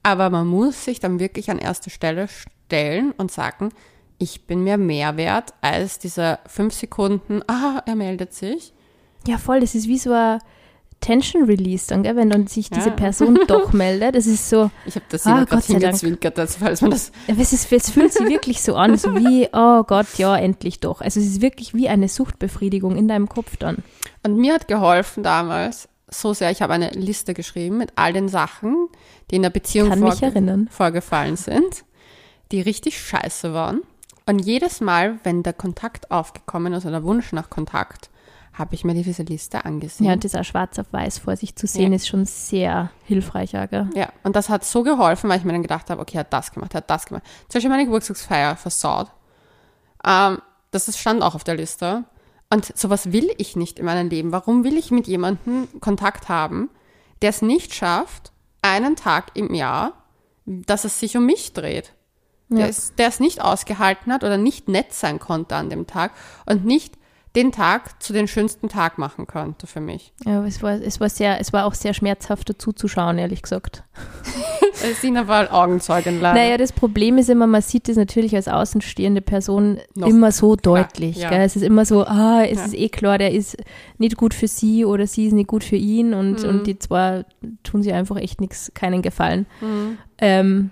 [0.03, 3.75] Aber man muss sich dann wirklich an erste Stelle stellen und sagen,
[4.17, 8.73] ich bin mir mehr wert als diese fünf Sekunden, ah, er meldet sich.
[9.27, 10.39] Ja, voll, das ist wie so ein
[11.01, 12.17] Tension Release dann, gell?
[12.17, 12.95] wenn dann sich diese Ja.
[12.95, 14.15] Person doch meldet.
[14.17, 17.53] Das ist so, Ich habe das Ah, immer gerade hingezwinkert, also falls man das Es,
[17.53, 21.01] ist, es fühlt sich wirklich so an, so wie, oh Gott, ja, endlich doch.
[21.01, 23.79] Also es ist wirklich wie eine Suchtbefriedigung in deinem Kopf dann.
[24.25, 28.29] Und mir hat geholfen damals so sehr, ich habe eine Liste geschrieben mit all den
[28.29, 28.89] Sachen,
[29.31, 30.69] die in der Beziehung vorge erinnern.
[30.71, 31.85] vorgefallen sind,
[32.53, 33.81] die richtig scheiße waren.
[34.25, 38.11] Und jedes Mal, wenn der Kontakt aufgekommen ist oder der Wunsch nach Kontakt,
[38.59, 40.07] habe ich mir diese Liste angesehen.
[40.07, 41.97] Ja, und auch schwarz auf weiß vor sich zu sehen, Ja.
[41.97, 43.88] ist schon sehr hilfreich, ja, gell?
[43.95, 46.33] Ja, und das hat so geholfen, weil ich mir dann gedacht habe, okay, er hat
[46.33, 47.23] das gemacht, er hat das gemacht.
[47.49, 49.09] Zum Beispiel meine Geburtstagsfeier versaut.
[50.05, 50.38] Ähm,
[50.71, 52.05] das stand auch auf der Liste.
[52.49, 54.33] Und sowas will ich nicht in meinem Leben.
[54.33, 56.71] Warum will ich mit jemandem Kontakt haben,
[57.23, 59.92] der es nicht schafft, einen Tag im Jahr,
[60.45, 61.92] dass es sich um mich dreht?
[62.49, 62.66] Der, Ja.
[62.69, 66.12] es, der es nicht ausgehalten hat oder nicht nett sein konnte an dem Tag
[66.47, 66.95] und nicht
[67.37, 70.12] den Tag zu den schönsten Tag machen konnte für mich.
[70.25, 73.18] Ja, aber es war, es war sehr, es war auch sehr schmerzhaft dazu zu schauen,
[73.18, 73.85] ehrlich gesagt.
[75.01, 76.38] Sina war Augenzeugin leider.
[76.38, 80.57] Naja, das Problem ist immer, man sieht das natürlich als außenstehende Person Noch immer so
[80.57, 81.16] klar, deutlich.
[81.18, 81.31] ja.
[81.33, 82.64] Es ist immer so, ah, es Ja.
[82.66, 83.57] ist eh klar, der ist
[83.99, 86.49] nicht gut für sie oder sie ist nicht gut für ihn und, Mhm.
[86.49, 87.25] und die zwei
[87.62, 89.46] tun sie einfach echt nichts, keinen Gefallen.
[89.61, 89.99] Mhm.
[90.18, 90.70] Ähm,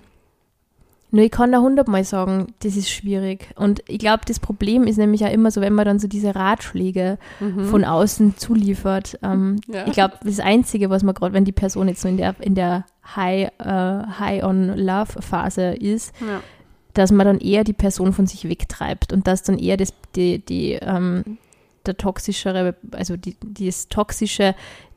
[1.15, 3.49] nur ich kann da hundertmal sagen, das ist schwierig.
[3.57, 6.35] Und ich glaube, das Problem ist nämlich ja immer so, wenn man dann so diese
[6.35, 7.67] Ratschläge Mhm.
[7.67, 9.19] von außen zuliefert.
[9.23, 9.87] Ähm, Ja.
[9.87, 12.55] Ich glaube, das Einzige, was man gerade, wenn die Person jetzt so in der, in
[12.55, 16.41] der High, äh, High on Love Phase ist, Ja.
[16.95, 20.45] dass man dann eher die Person von sich wegtreibt und dass dann eher das, die,
[20.45, 21.39] die, ähm,
[21.87, 24.55] der toxischere, also die, dieses toxische,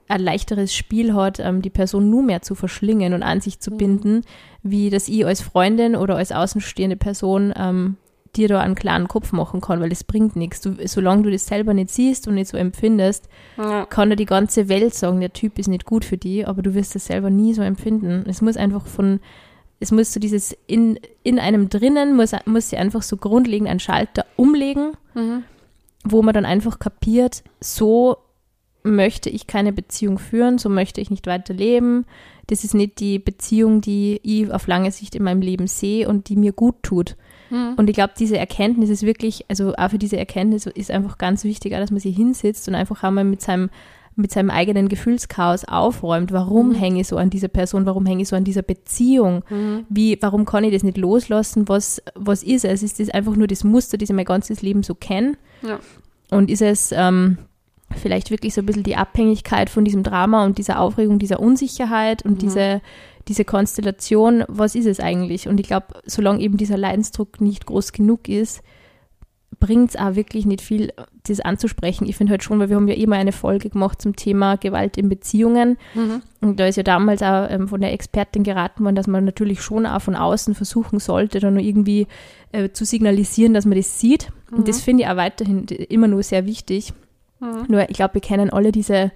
[0.08, 3.72] ein leichteres Spiel hat, ähm, die Person nur mehr zu verschlingen und an sich zu
[3.72, 3.78] Mhm.
[3.78, 4.22] binden,
[4.63, 7.98] wie dass ich als Freundin oder als außenstehende Person ähm,
[8.36, 10.62] dir da einen klaren Kopf machen kann, weil das bringt nichts.
[10.62, 13.86] Du, solange du das selber nicht siehst und nicht so empfindest, Ja.
[13.86, 16.74] kann dir die ganze Welt sagen, der Typ ist nicht gut für die, aber du
[16.76, 18.26] wirst es selber nie so empfinden.
[18.30, 19.20] Es muss einfach von,
[19.80, 23.80] es muss so dieses in, in einem drinnen, muss, muss sie einfach so grundlegend einen
[23.80, 25.43] Schalter umlegen, Mhm.
[26.04, 28.17] wo man dann einfach kapiert, so
[28.95, 32.06] möchte ich keine Beziehung führen, so möchte ich nicht weiterleben.
[32.47, 36.30] Das ist nicht die Beziehung, die ich auf lange Sicht in meinem Leben sehe und
[36.30, 37.15] die mir gut tut.
[37.50, 37.73] Mhm.
[37.78, 41.43] Und ich glaube, diese Erkenntnis ist wirklich, also auch für diese Erkenntnis ist einfach ganz
[41.43, 43.69] wichtig, auch, dass man sich hinsitzt und einfach einmal mit seinem,
[44.15, 46.32] mit seinem eigenen Gefühlschaos aufräumt.
[46.32, 46.76] Warum Mhm.
[46.76, 47.86] hänge ich so an dieser Person?
[47.86, 49.43] Warum hänge ich so an dieser Beziehung?
[49.50, 49.86] Mhm.
[49.89, 51.67] Wie, warum kann ich das nicht loslassen?
[51.67, 52.82] Was, was ist es?
[52.82, 55.34] Ist das einfach nur das Muster, das ich mein ganzes Leben so kenne?
[55.62, 55.80] Ja.
[56.32, 57.38] Und ist es ähm,
[57.95, 62.23] vielleicht wirklich so ein bisschen die Abhängigkeit von diesem Drama und dieser Aufregung, dieser Unsicherheit
[62.26, 62.38] und Mhm.
[62.39, 62.82] diese,
[63.28, 65.47] diese Konstellation, was ist es eigentlich?
[65.47, 68.62] Und ich glaube, solange eben dieser Leidensdruck nicht groß genug ist,
[69.60, 70.91] bringt es auch wirklich nicht viel,
[71.23, 72.06] das anzusprechen.
[72.08, 74.97] Ich finde halt schon, weil wir haben ja immer eine Folge gemacht zum Thema Gewalt
[74.97, 75.78] in Beziehungen.
[75.95, 76.21] Mhm.
[76.41, 79.62] Und da ist ja damals auch ähm, von der Expertin geraten worden, dass man natürlich
[79.62, 82.08] schon auch von außen versuchen sollte, dann nur irgendwie
[82.52, 84.30] äh, zu signalisieren, dass man das sieht.
[84.52, 86.93] Und das finde ich auch weiterhin immer nur sehr wichtig.
[87.39, 87.65] Mhm.
[87.67, 89.12] Nur, ich glaube, wir kennen alle diese,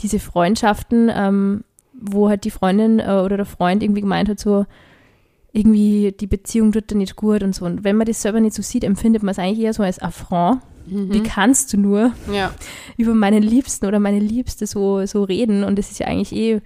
[0.00, 4.64] diese Freundschaften, ähm, wo halt die Freundin äh, oder der Freund irgendwie gemeint hat, so
[5.52, 7.64] irgendwie die Beziehung tut dir nicht gut und so.
[7.64, 9.98] Und wenn man das selber nicht so sieht, empfindet man es eigentlich eher so als
[10.00, 10.60] Affront.
[10.86, 11.12] Mhm.
[11.12, 12.54] Wie kannst du nur Ja.
[12.96, 15.64] über meinen Liebsten oder meine Liebste so, so reden?
[15.64, 16.60] Und das ist ja eigentlich eh,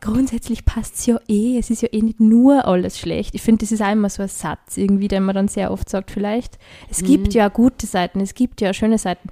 [0.00, 1.58] grundsätzlich passt es ja eh.
[1.58, 3.34] Es ist ja eh nicht nur alles schlecht.
[3.34, 5.88] Ich finde, das ist auch immer so ein Satz irgendwie, den man dann sehr oft
[5.88, 6.58] sagt, vielleicht.
[6.90, 7.32] Es gibt Mhm.
[7.32, 9.28] ja gute Seiten, es gibt ja schöne Seiten.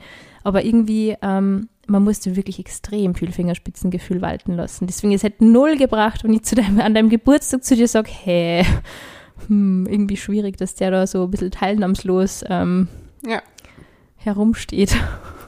[0.49, 4.87] Aber irgendwie, ähm, man musste wirklich extrem viel Fingerspitzengefühl walten lassen.
[4.87, 8.11] Deswegen, es hätte null gebracht, wenn ich zu deinem, an deinem Geburtstag zu dir sage,
[8.11, 8.65] hä,
[9.47, 12.89] hm, irgendwie schwierig, dass der da so ein bisschen teilnahmslos ähm,
[13.27, 13.43] Ja.
[14.17, 14.97] herumsteht.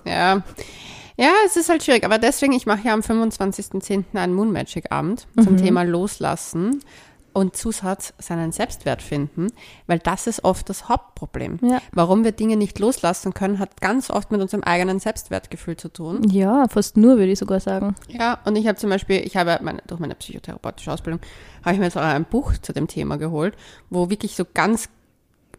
[0.05, 0.43] Ja.
[1.19, 4.05] Ja, es ist halt schwierig, aber deswegen, ich mache ja am 25.10.
[4.15, 5.57] einen Moon Magic Abend zum Mhm.
[5.59, 6.81] Thema Loslassen
[7.33, 9.49] und Zusatz seinen Selbstwert finden,
[9.87, 11.59] weil das ist oft das Hauptproblem.
[11.63, 11.81] Ja.
[11.93, 16.29] Warum wir Dinge nicht loslassen können, hat ganz oft mit unserem eigenen Selbstwertgefühl zu tun.
[16.31, 17.95] Ja, fast nur, würde ich sogar sagen.
[18.09, 21.21] Ja, und ich habe zum Beispiel, ich habe meine, durch meine psychotherapeutische Ausbildung,
[21.65, 23.55] habe ich mir jetzt auch ein Buch zu dem Thema geholt,
[23.91, 24.89] wo wirklich so ganz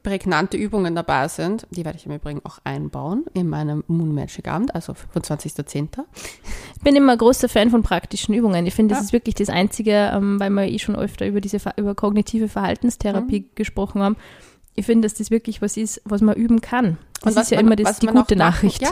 [0.03, 1.67] prägnante Übungen dabei sind.
[1.71, 5.87] Die werde ich im Übrigen auch einbauen in meinem Moon Magic Abend, also 25.10.
[6.75, 8.65] Ich bin immer großer Fan von praktischen Übungen.
[8.65, 9.05] Ich finde, das Ja.
[9.05, 13.41] ist wirklich das Einzige, ähm, weil wir eh schon öfter über diese über kognitive Verhaltenstherapie
[13.41, 13.45] Mhm.
[13.55, 14.17] gesprochen haben.
[14.73, 16.97] Ich finde, dass das wirklich was ist, was man üben kann.
[17.21, 18.81] Das was ist ja man- immer das, die gute Nachricht.
[18.81, 18.89] Ja.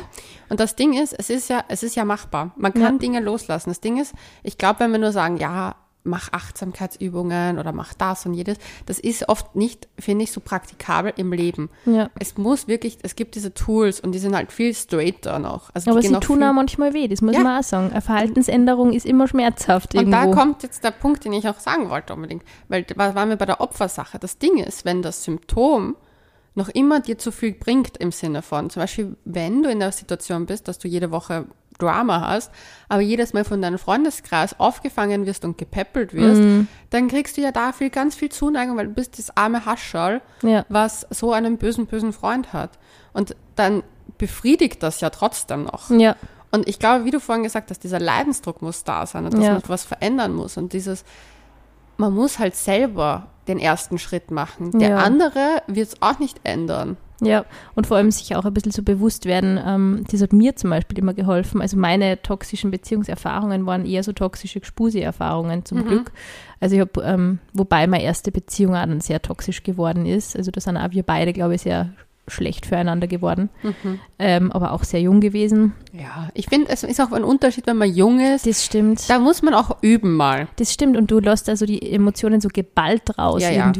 [0.50, 2.52] Und das Ding ist, es ist ja, es ist ja machbar.
[2.58, 3.00] Man kann Ja.
[3.00, 3.69] Dinge loslassen.
[3.69, 5.76] Das Ding ist, ich glaube, wenn wir nur sagen, ja,
[6.10, 11.13] mach Achtsamkeitsübungen oder mach das und jedes, das ist oft nicht, finde ich, so praktikabel
[11.15, 11.69] im Leben.
[11.86, 12.10] Ja.
[12.19, 15.69] Es muss wirklich, es gibt diese Tools und die sind halt viel straighter noch.
[15.74, 17.41] Also Aber sie tun auch manchmal weh, das muss Ja.
[17.43, 17.91] man auch sagen.
[17.91, 20.32] Eine Verhaltensänderung ist immer schmerzhaft Und irgendwo.
[20.32, 22.43] da kommt jetzt der Punkt, den ich auch sagen wollte unbedingt.
[22.67, 24.19] Weil da waren wir bei der Opfersache.
[24.19, 25.95] Das Ding ist, wenn das Symptom
[26.56, 29.91] noch immer dir zu viel bringt im Sinne von, zum Beispiel, wenn du in der
[29.91, 31.45] Situation bist, dass du jede Woche
[31.80, 32.52] Drama hast,
[32.88, 36.68] aber jedes Mal von deinem Freundeskreis aufgefangen wirst und gepäppelt wirst, Mhm.
[36.92, 40.22] dann kriegst du ja da viel, ganz viel Zuneigung, weil du bist das arme Haschall,
[40.44, 40.65] Ja.
[40.70, 42.78] was so einen bösen, bösen Freund hat.
[43.13, 43.82] Und dann
[44.20, 45.89] befriedigt das ja trotzdem noch.
[45.89, 46.15] ja.
[46.52, 49.44] Und ich glaube, wie du vorhin gesagt hast, dieser Leidensdruck muss da sein und dass
[49.44, 49.54] Ja.
[49.54, 50.58] man was verändern muss.
[50.58, 51.04] Und dieses,
[51.98, 54.72] man muss halt selber den ersten Schritt machen.
[54.80, 54.98] Der Ja.
[54.98, 56.98] andere wird es auch nicht ändern.
[57.28, 60.56] Ja, und vor allem sich auch ein bisschen so bewusst werden, ähm, das hat mir
[60.56, 61.62] zum Beispiel immer geholfen.
[61.62, 66.12] Also meine toxischen Beziehungserfahrungen waren eher so toxische Gespusi-Erfahrungen zum Glück.
[66.60, 70.36] Also ich habe, ähm, wobei meine erste Beziehung auch dann sehr toxisch geworden ist.
[70.36, 71.90] Also da sind auch wir beide, glaube ich, sehr
[72.30, 73.50] schlecht füreinander geworden,
[74.20, 75.74] ähm, aber auch sehr jung gewesen.
[75.94, 78.46] Ja, ich finde, es ist auch ein Unterschied, wenn man jung ist.
[78.46, 79.10] Das stimmt.
[79.10, 80.48] Da muss man auch üben mal.
[80.58, 83.72] Das stimmt und du lässt also die Emotionen so geballt raus Ja, ja.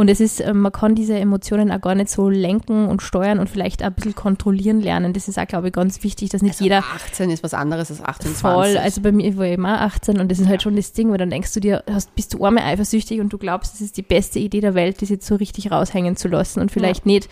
[0.00, 3.38] Und es ist, äh, man kann diese Emotionen auch gar nicht so lenken und steuern
[3.38, 5.12] und vielleicht auch ein bisschen kontrollieren lernen.
[5.12, 7.90] Das ist auch, glaube ich, ganz wichtig, dass nicht Also jeder 18 ist was anderes
[7.90, 8.80] als 18, voll, 20.
[8.80, 11.18] also bei mir war ich immer 18 und das ist halt schon das Ding, weil
[11.18, 14.02] dann denkst du dir, hast, bist du arme eifersüchtig und du glaubst, das ist die
[14.02, 17.28] beste Idee der Welt, das jetzt so richtig raushängen zu lassen und vielleicht nicht,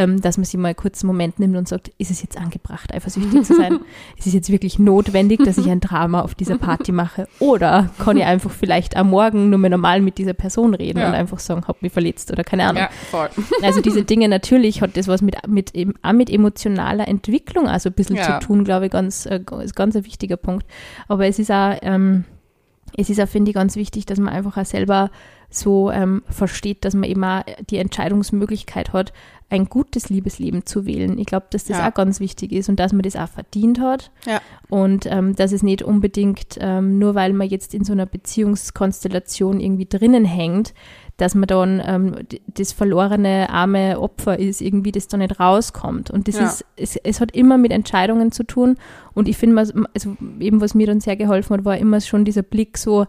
[0.00, 2.92] ähm, dass man sich mal kurz einen Moment nimmt und sagt, ist es jetzt angebracht,
[2.94, 3.80] eifersüchtig zu sein?
[4.16, 7.28] ist es jetzt wirklich notwendig, dass ich ein Drama auf dieser Party mache?
[7.38, 11.08] Oder kann ich einfach vielleicht am Morgen nur mal normal mit dieser Person reden Ja.
[11.08, 12.82] und einfach sagen, hab mich verletzt oder keine Ahnung.
[12.82, 13.28] ja, voll.
[13.62, 17.90] Also diese Dinge, natürlich hat das was mit, mit, eben, auch mit emotionaler Entwicklung also
[17.90, 18.40] ein bisschen Ja.
[18.40, 20.66] zu tun, glaube ich, ganz, äh, ist ganz ein wichtiger Punkt.
[21.08, 22.24] Aber es ist auch, ähm,
[22.96, 25.10] es ist auch, finde ich, ganz wichtig, dass man einfach auch selber
[25.48, 29.12] so ähm, versteht, dass man eben auch die Entscheidungsmöglichkeit hat,
[29.50, 31.18] ein gutes Liebesleben zu wählen.
[31.18, 31.88] Ich glaube, dass das Ja.
[31.88, 34.10] auch ganz wichtig ist und dass man das auch verdient hat.
[34.24, 34.40] Ja.
[34.68, 39.60] Und ähm, dass es nicht unbedingt, ähm, nur weil man jetzt in so einer Beziehungskonstellation
[39.60, 40.72] irgendwie drinnen hängt,
[41.16, 42.14] dass man dann ähm,
[42.46, 46.10] das verlorene, arme Opfer ist, irgendwie das da nicht rauskommt.
[46.10, 46.46] Und das Ja.
[46.46, 48.76] ist, es, es hat immer mit Entscheidungen zu tun.
[49.12, 49.58] Und ich finde,
[49.92, 53.06] also eben was mir dann sehr geholfen hat, war immer schon dieser Blick so,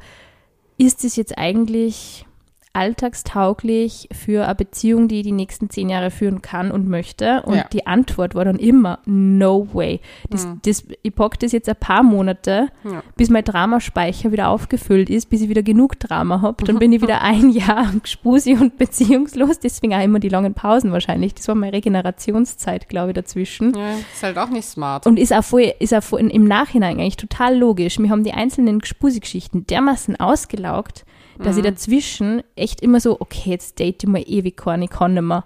[0.78, 2.26] ist es jetzt eigentlich
[2.74, 7.44] alltagstauglich für eine Beziehung, die ich die nächsten zehn Jahre führen kann und möchte?
[7.44, 7.66] Und Ja.
[7.72, 10.00] die Antwort war dann immer, no way.
[10.30, 13.04] Das, das, ich pack das jetzt ein paar Monate, Ja.
[13.18, 16.64] bis mein Dramaspeicher wieder aufgefüllt ist, bis ich wieder genug Drama habe.
[16.66, 19.60] Dann bin ich wieder ein Jahr gespusi und beziehungslos.
[19.60, 21.34] Deswegen auch immer die langen Pausen wahrscheinlich.
[21.36, 23.74] Das war meine Regenerationszeit, glaube ich, dazwischen.
[23.76, 25.06] Ja, ist halt auch nicht smart.
[25.08, 28.00] Und ist auch, voll, ist auch voll im Nachhinein eigentlich total logisch.
[28.00, 31.06] Wir haben die einzelnen Gespusi-Geschichten dermaßen ausgelaugt,
[31.44, 35.14] dass ich dazwischen echt immer so, okay, jetzt date ich mal ewig keinen, ich kann
[35.14, 35.44] nicht mehr.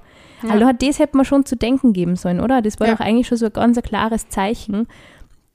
[0.48, 2.62] Also das hätte man schon zu denken geben sollen, oder?
[2.62, 2.94] Das war Ja.
[2.96, 4.88] doch eigentlich schon so ein ganz ein klares Zeichen,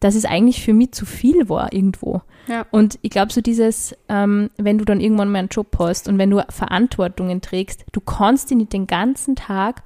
[0.01, 2.23] dass es eigentlich für mich zu viel war irgendwo.
[2.49, 2.67] Ja.
[2.71, 6.19] Und ich glaube, so dieses, ähm, wenn du dann irgendwann mal einen Job hast und
[6.19, 9.83] wenn du Verantwortungen trägst, du kannst dich nicht den ganzen Tag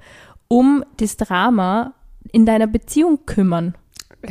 [0.47, 1.93] um das Drama
[2.31, 3.75] in deiner Beziehung kümmern.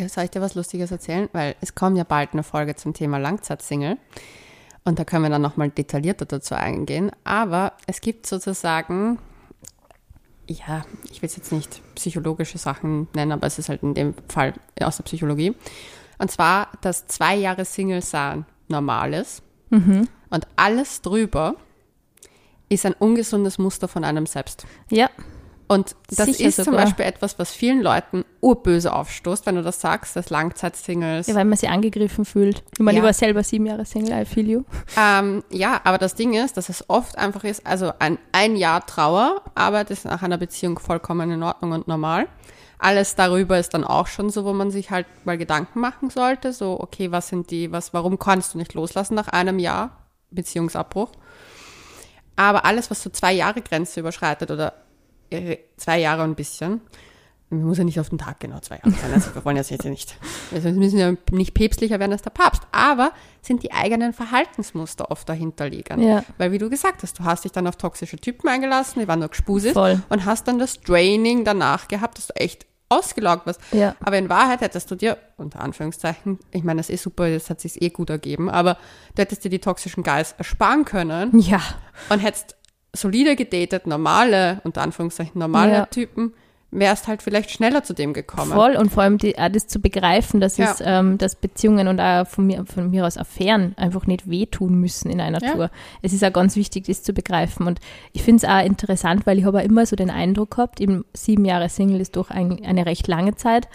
[0.08, 1.28] Soll ich dir was Lustiges erzählen?
[1.32, 3.96] Weil es kommt ja bald eine Folge zum Thema Langzeitsingle.
[4.84, 7.10] Und da können wir dann nochmal detaillierter dazu eingehen.
[7.24, 9.18] Aber es gibt sozusagen,
[10.46, 14.14] ja, ich will es jetzt nicht psychologische Sachen nennen, aber es ist halt in dem
[14.28, 15.54] Fall aus der Psychologie.
[16.18, 19.42] Und zwar, dass zwei Jahre Single sein normal ist.
[20.30, 21.56] Und alles drüber
[22.68, 24.66] ist ein ungesundes Muster von einem selbst.
[24.90, 25.10] Ja,
[25.66, 26.82] Und das Sicher ist zum sogar.
[26.84, 31.26] Beispiel etwas, was vielen Leuten urböse aufstoßt, wenn du das sagst, dass Langzeitsingles.
[31.26, 32.62] Ja, weil man sich angegriffen fühlt.
[32.74, 33.02] Ich meine, Ja.
[33.02, 34.64] ich war selber sieben Jahre Single, I feel you.
[34.98, 38.84] Ähm, ja, aber das Ding ist, dass es oft einfach ist, also ein, ein Jahr
[38.86, 42.28] Trauer, aber das ist nach einer Beziehung vollkommen in Ordnung und normal.
[42.78, 46.52] Alles darüber ist dann auch schon so, wo man sich halt mal Gedanken machen sollte.
[46.52, 49.96] So, okay, was sind die, was, warum kannst du nicht loslassen nach einem Jahr
[50.30, 51.10] Beziehungsabbruch?
[52.36, 54.74] Aber alles, was so zwei Jahre Grenze überschreitet oder
[55.76, 56.80] zwei Jahre und ein bisschen,
[57.50, 59.12] muss ja nicht auf den Tag genau zwei Jahre sein.
[59.12, 60.16] Also wir wollen jetzt jetzt nicht,
[60.52, 62.62] also wir müssen ja nicht päpstlicher werden als der Papst.
[62.72, 66.02] Aber sind die eigenen Verhaltensmuster oft dahinter liegen.
[66.02, 66.24] Ja.
[66.38, 69.20] Weil wie du gesagt hast, du hast dich dann auf toxische Typen eingelassen, die waren
[69.20, 70.02] nur gespusit Voll.
[70.08, 73.60] und hast dann das Draining danach gehabt, dass du echt ausgelaugt warst.
[73.72, 73.94] Ja.
[74.00, 77.60] Aber in Wahrheit hättest du dir, unter Anführungszeichen, ich meine, das ist super, das hat
[77.60, 78.78] sich eh gut ergeben, aber
[79.14, 81.60] du hättest dir die toxischen Guys ersparen können Ja.
[82.08, 82.56] und hättest
[82.94, 85.86] solide gedatet, normale, unter Anführungszeichen normale Ja.
[85.86, 86.32] Typen,
[86.70, 88.50] wärst halt vielleicht schneller zu dem gekommen.
[88.50, 90.72] Voll und vor allem die, auch das zu begreifen, dass Ja.
[90.72, 94.74] es, ähm, dass Beziehungen und auch von mir, von mir aus Affären einfach nicht wehtun
[94.80, 95.52] müssen in einer Ja.
[95.52, 95.70] Tour.
[96.02, 97.68] Es ist auch ganz wichtig, das zu begreifen.
[97.68, 97.78] Und
[98.12, 101.44] ich finde es auch interessant, weil ich habe immer so den Eindruck gehabt, eben sieben
[101.44, 103.68] Jahre Single ist doch ein, eine recht lange Zeit.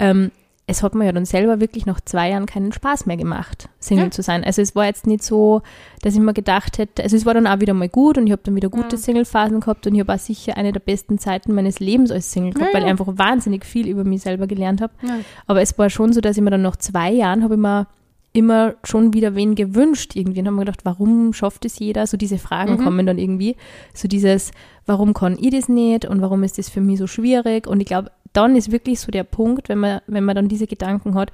[0.00, 0.32] Ähm,
[0.70, 4.06] es hat mir ja dann selber wirklich nach zwei Jahren keinen Spaß mehr gemacht, Single
[4.06, 4.10] Ja.
[4.10, 4.44] zu sein.
[4.44, 5.62] Also es war jetzt nicht so,
[6.02, 8.32] dass ich mir gedacht hätte, also es war dann auch wieder mal gut und ich
[8.32, 11.52] habe dann wieder gute Single-Phasen gehabt und ich habe auch sicher eine der besten Zeiten
[11.52, 12.90] meines Lebens als Single gehabt, Ja, weil ich ja.
[12.92, 14.92] einfach wahnsinnig viel über mich selber gelernt habe.
[15.02, 15.18] Ja.
[15.46, 17.86] Aber es war schon so, dass ich mir dann nach zwei Jahren habe ich mir
[18.32, 22.06] immer schon wieder wen gewünscht irgendwie und habe mir gedacht, warum schafft es jeder?
[22.06, 22.84] So diese Fragen Mhm.
[22.84, 23.56] kommen dann irgendwie.
[23.92, 24.52] So dieses,
[24.86, 27.66] warum kann ich das nicht und warum ist das für mich so schwierig?
[27.66, 30.66] Und ich glaube, dann ist wirklich so der Punkt, wenn man, wenn man dann diese
[30.66, 31.32] Gedanken hat,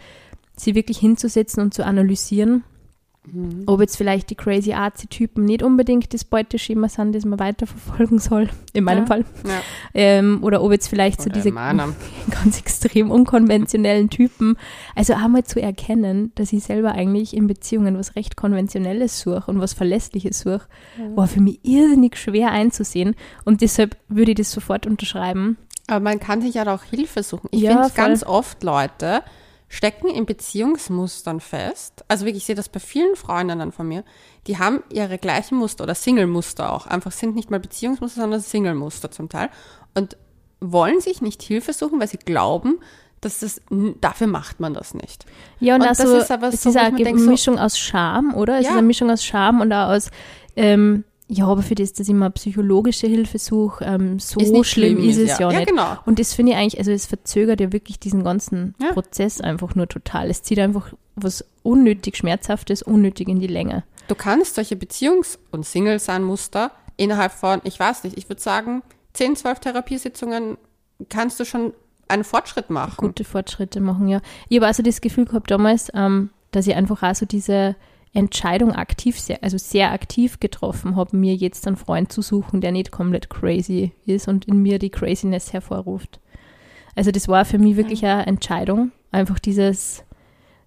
[0.57, 2.65] sie wirklich hinzusetzen und zu analysieren,
[3.33, 3.65] Mhm.
[3.67, 8.21] ob jetzt vielleicht die crazy artsy Typen nicht unbedingt das Beuteschema sind, das man weiterverfolgen
[8.21, 9.07] soll, in meinem Ja.
[9.07, 9.25] Fall.
[9.45, 9.61] Ja.
[9.95, 11.97] Ähm, oder ob jetzt vielleicht so Oder diese in meinem.
[12.31, 14.57] ganz extrem unkonventionellen Typen.
[14.95, 19.59] Also einmal zu erkennen, dass ich selber eigentlich in Beziehungen was recht Konventionelles suche und
[19.59, 20.63] was Verlässliches suche,
[21.17, 23.17] war für mich irrsinnig schwer einzusehen.
[23.45, 25.57] Und deshalb würde ich das sofort unterschreiben.
[25.89, 27.49] Aber man kann sich ja auch Hilfe suchen.
[27.53, 29.23] Ich Ja, finde ganz oft Leute
[29.69, 32.05] stecken in Beziehungsmustern fest.
[32.09, 34.05] Also wirklich, ich sehe das bei vielen Freundinnen von mir.
[34.47, 36.87] Die haben ihre gleichen Muster oder Single-Muster auch.
[36.87, 39.49] Einfach sind nicht mal Beziehungsmuster, sondern Single-Muster zum Teil.
[39.95, 40.17] Und
[40.61, 42.79] wollen sich nicht Hilfe suchen, weil sie glauben,
[43.21, 43.61] dass das,
[44.01, 45.25] dafür macht man das nicht.
[45.59, 47.29] Ja, und, Und auch das ist aber es so, ist auch mir eine denk, so-
[47.31, 48.59] Mischung aus Scham, oder?
[48.59, 48.71] Es Ja.
[48.73, 50.11] ist eine Mischung aus Scham und auch aus,
[50.55, 54.65] ähm, ja, aber für das, dass ich immer psychologische Hilfe suche, ähm, so Ist schlimm,
[54.65, 55.51] schlimm, ist es ja, ja.
[55.53, 55.69] Ja, nicht.
[55.69, 55.97] genau.
[56.07, 58.93] Und das finde ich eigentlich, also es verzögert ja wirklich diesen ganzen Ja.
[58.93, 60.31] Prozess einfach nur total.
[60.31, 63.83] Es zieht einfach was unnötig Schmerzhaftes, unnötig in die Länge.
[64.09, 68.83] Du kannst solche Beziehungs- und Single-Sein-Muster innerhalb von, ich weiß nicht, ich würde sagen,
[69.15, 70.59] 10, 12 Therapiesitzungen
[71.09, 71.73] kannst du schon
[72.09, 72.95] einen Fortschritt machen.
[72.99, 74.21] Gute Fortschritte machen, ja.
[74.49, 77.75] Ich habe also das Gefühl gehabt damals, ähm, dass ich einfach auch so diese
[78.17, 82.73] Entscheidung aktiv, sehr, also sehr aktiv getroffen habe, mir jetzt einen Freund zu suchen, der
[82.73, 86.19] nicht komplett crazy ist und in mir die Craziness hervorruft.
[86.95, 88.91] Also das war für mich wirklich eine Entscheidung.
[89.13, 90.03] Einfach dieses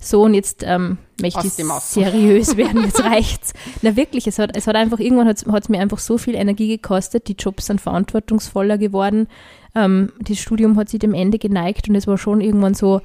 [0.01, 3.53] so und jetzt ähm, möchte ich seriös werden, jetzt reicht's.
[3.81, 6.69] Na wirklich, es hat, es hat einfach, irgendwann hat es mir einfach so viel Energie
[6.69, 9.27] gekostet, die Jobs sind verantwortungsvoller geworden,
[9.75, 13.01] ähm, das Studium hat sich dem Ende geneigt und es war schon irgendwann so,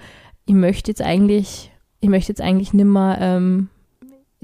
[0.46, 3.70] ich möchte jetzt eigentlich, ich möchte jetzt eigentlich nimmer ähm,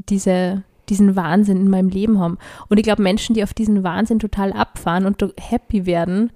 [0.08, 2.38] diese, diesen Wahnsinn in meinem Leben haben.
[2.68, 6.30] Und ich glaube, Menschen, die auf diesen Wahnsinn total abfahren und happy werden,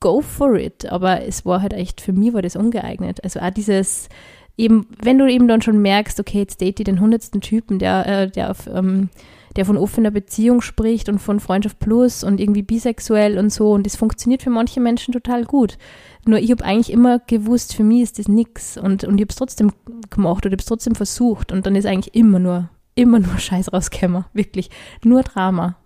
[0.00, 0.90] go for it.
[0.90, 3.22] Aber es war halt echt, für mich war das ungeeignet.
[3.24, 4.08] Also auch dieses,
[4.56, 8.06] eben, wenn du eben dann schon merkst, okay, jetzt date ich den hundertsten Typen, der,
[8.06, 9.10] äh, der auf, ähm,
[9.56, 13.72] der von offener Beziehung spricht und von Freundschaft plus und irgendwie bisexuell und so.
[13.72, 15.78] Und das funktioniert für manche Menschen total gut.
[16.26, 18.76] Nur ich habe eigentlich immer gewusst, für mich ist das nix.
[18.76, 19.72] Und, und ich habe es trotzdem
[20.10, 21.52] gemacht oder ich habe es trotzdem versucht.
[21.52, 24.24] Und dann ist eigentlich immer nur, immer nur Scheiß rausgekommen.
[24.32, 24.70] Wirklich.
[25.04, 25.76] Nur Drama.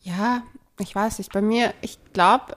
[0.00, 0.42] Ja,
[0.80, 1.32] ich weiß nicht.
[1.32, 2.56] Bei mir, ich glaube,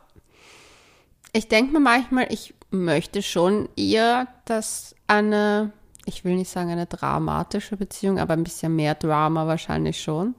[1.34, 5.72] ich denke mir manchmal, ich möchte schon eher, dass eine,
[6.06, 10.36] ich will nicht sagen eine dramatische Beziehung, aber ein bisschen mehr Drama wahrscheinlich schon.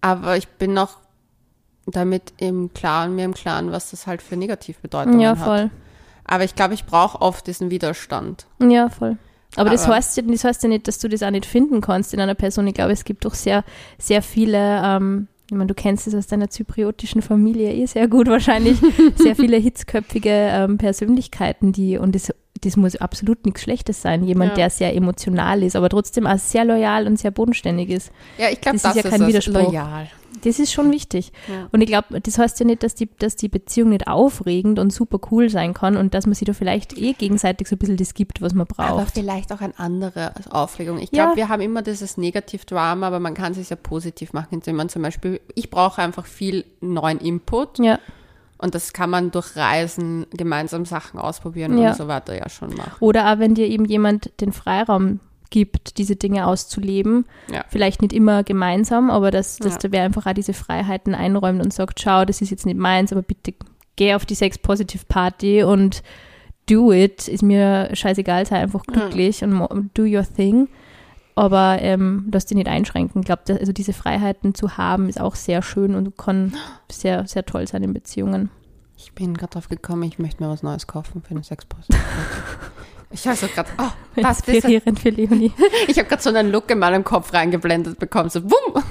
[0.00, 0.98] Aber ich bin noch
[1.86, 5.38] damit im Klaren, mir im Klaren, was das halt für Negativbedeutungen Ja, hat.
[5.38, 5.70] voll.
[6.24, 8.46] Aber ich glaube, ich brauche oft diesen Widerstand.
[8.60, 9.18] Ja, voll.
[9.56, 11.80] Aber, das, Aber- heißt, ja- das heißt ja nicht, dass du das auch nicht finden
[11.80, 12.66] kannst in einer Person.
[12.66, 13.64] Ich glaube, es gibt doch sehr,
[13.98, 18.28] sehr viele, ähm, ich meine, du kennst es aus deiner zypriotischen Familie eh sehr gut
[18.28, 18.78] wahrscheinlich,
[19.16, 24.24] sehr viele hitzköpfige ähm, Persönlichkeiten, die, und das, das muss absolut nichts Schlechtes sein.
[24.24, 24.54] Jemand, Ja.
[24.56, 28.10] der sehr emotional ist, aber trotzdem auch sehr loyal und sehr bodenständig ist.
[28.38, 29.28] Ja, ich glaube, Das das, ist ja kein es.
[29.28, 29.54] Widerspruch.
[29.72, 30.08] Loyal.
[30.42, 31.32] Das ist schon wichtig.
[31.48, 31.68] Ja.
[31.72, 34.92] Und ich glaube, das heißt ja nicht, dass die, dass die Beziehung nicht aufregend und
[34.92, 37.96] super cool sein kann und dass man sich da vielleicht eh gegenseitig so ein bisschen
[37.96, 39.14] das gibt, was man Aber braucht.
[39.14, 40.98] vielleicht auch eine andere Aufregung.
[40.98, 41.24] Ich Ja.
[41.24, 44.88] glaube, wir haben immer dieses Negativ-Drama, aber man kann es ja positiv machen, indem man
[44.88, 47.98] zum Beispiel, ich brauche einfach viel neuen Input Ja.
[48.58, 51.90] und das kann man durch Reisen, gemeinsam Sachen ausprobieren Ja.
[51.90, 52.92] und so weiter ja schon machen.
[53.00, 55.20] Oder auch wenn dir eben jemand den Freiraum
[55.52, 57.26] gibt, diese Dinge auszuleben.
[57.52, 57.64] Ja.
[57.68, 59.78] Vielleicht nicht immer gemeinsam, aber dass, dass Ja.
[59.82, 63.12] da wer einfach auch diese Freiheiten einräumt und sagt, schau, das ist jetzt nicht meins,
[63.12, 63.54] aber bitte
[63.94, 66.02] geh auf die Sex-Positive-Party und
[66.68, 70.68] do it, ist mir scheißegal, sei einfach glücklich und mo- do your thing.
[71.34, 73.20] Aber ähm, lass dich nicht einschränken.
[73.22, 76.54] Ich glaube, also diese Freiheiten zu haben, ist auch sehr schön und kann
[76.90, 78.50] sehr, sehr toll sein in Beziehungen.
[78.98, 81.88] Ich bin gerade drauf gekommen, ich möchte mir was Neues kaufen für eine Sexpost.
[83.12, 83.90] Ich habe so gerade, oh,
[84.20, 84.66] das ist
[85.00, 85.52] für Leonie.
[85.88, 88.52] Ich habe gerade so einen Look in meinem Kopf reingeblendet bekommen, so bumm.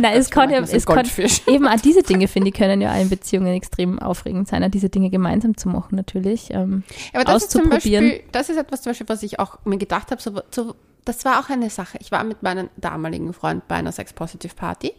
[0.00, 1.06] Nein, es kann ja, es kann,
[1.46, 4.88] eben auch diese Dinge, finde ich, können ja in Beziehungen extrem aufregend sein, auch diese
[4.88, 6.52] Dinge gemeinsam zu machen, natürlich.
[6.52, 8.04] Ähm, Aber das ist zum auszuprobieren.
[8.04, 10.74] Beispiel, das ist etwas zum Beispiel, was ich auch mir gedacht habe, so, so,
[11.04, 11.98] das war auch eine Sache.
[12.00, 14.92] Ich war mit meinem damaligen Freund bei einer Sex-Positive-Party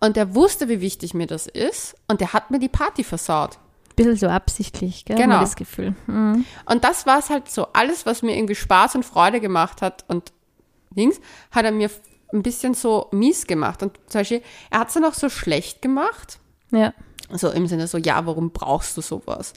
[0.00, 3.58] und der wusste, wie wichtig mir das ist und der hat mir die Party versaut.
[3.96, 5.16] Bisschen so absichtlich, gell?
[5.16, 5.40] Genau.
[5.40, 5.94] Das Gefühl.
[6.06, 6.44] Mhm.
[6.66, 10.04] Und das war es halt so, alles, was mir irgendwie Spaß und Freude gemacht hat
[10.08, 10.32] und
[10.90, 11.20] Dings,
[11.50, 11.90] hat er mir
[12.32, 13.82] ein bisschen so mies gemacht.
[13.82, 16.38] Und zum Beispiel, er hat es dann auch so schlecht gemacht.
[16.70, 16.92] Ja.
[17.30, 19.54] So im Sinne so, ja, warum brauchst du sowas?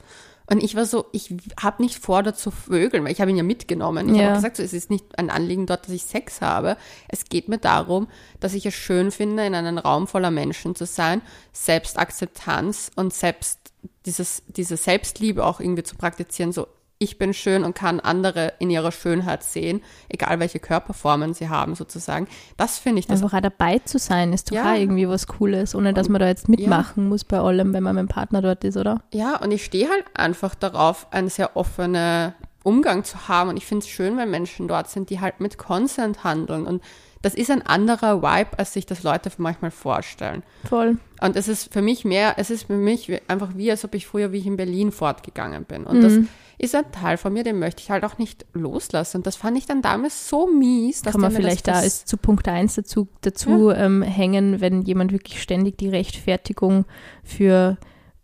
[0.50, 3.36] Und ich war so, ich habe nicht vor, dort zu vögeln, weil ich habe ihn
[3.36, 4.08] ja mitgenommen.
[4.08, 4.26] Ich Ja.
[4.28, 6.78] habe gesagt, so, es ist nicht ein Anliegen dort, dass ich Sex habe.
[7.08, 8.08] Es geht mir darum,
[8.40, 11.20] dass ich es schön finde, in einem Raum voller Menschen zu sein,
[11.52, 13.58] Selbstakzeptanz und selbst
[14.06, 16.52] dieses, diese Selbstliebe auch irgendwie zu praktizieren.
[16.52, 16.66] So,
[17.00, 21.76] ich bin schön und kann andere in ihrer Schönheit sehen, egal welche Körperformen sie haben
[21.76, 22.26] sozusagen.
[22.56, 24.74] Das finde ich das Einfach auch dabei zu sein, ist doch Ja.
[24.74, 28.02] irgendwie was Cooles, ohne dass man da jetzt mitmachen muss bei allem, wenn man mit
[28.02, 29.02] dem Partner dort ist, oder?
[29.12, 32.34] Ja, und ich stehe halt einfach darauf, einen sehr offenen
[32.64, 33.50] Umgang zu haben.
[33.50, 36.66] Und ich finde es schön, wenn Menschen dort sind, die halt mit Consent handeln.
[36.66, 36.82] Und
[37.22, 40.42] das ist ein anderer Vibe, als sich das Leute manchmal vorstellen.
[40.68, 40.98] Voll.
[41.20, 44.06] Und es ist für mich mehr, es ist für mich einfach wie, als ob ich
[44.06, 45.84] früher, wie ich in Berlin fortgegangen bin.
[45.84, 46.18] Und das
[46.58, 49.18] ist ein Teil von mir, den möchte ich halt auch nicht loslassen.
[49.18, 52.08] Und das fand ich dann damals so mies, dass Kann man vielleicht das, da ist
[52.08, 56.84] zu Punkt 1 dazu, dazu ähm, hängen, wenn jemand wirklich ständig die Rechtfertigung
[57.24, 57.78] für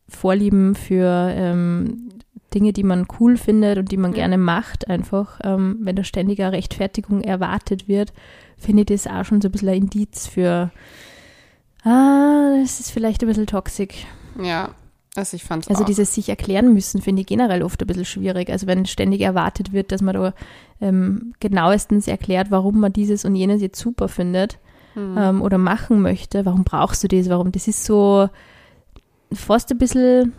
[0.09, 2.09] Vorlieben, für ähm,
[2.53, 4.18] Dinge, die man cool findet und die man Ja.
[4.18, 8.12] gerne macht, einfach, ähm, wenn da ständig eine Rechtfertigung erwartet wird,
[8.59, 10.70] finde ich das auch schon so ein bisschen ein Indiz für,
[11.84, 14.07] ah, das ist vielleicht ein bisschen toxisch.
[14.42, 14.70] Ja,
[15.16, 15.86] also ich fand es Also auch.
[15.86, 18.50] dieses sich erklären müssen finde ich generell oft ein bisschen schwierig.
[18.50, 20.34] Also wenn ständig erwartet wird, dass man da
[20.80, 24.59] ähm, genauestens erklärt, warum man dieses und jenes jetzt super findet
[24.94, 25.16] Hm.
[25.18, 28.28] ähm, oder machen möchte, warum brauchst du das, warum, das ist so
[29.32, 30.32] fast ein bisschen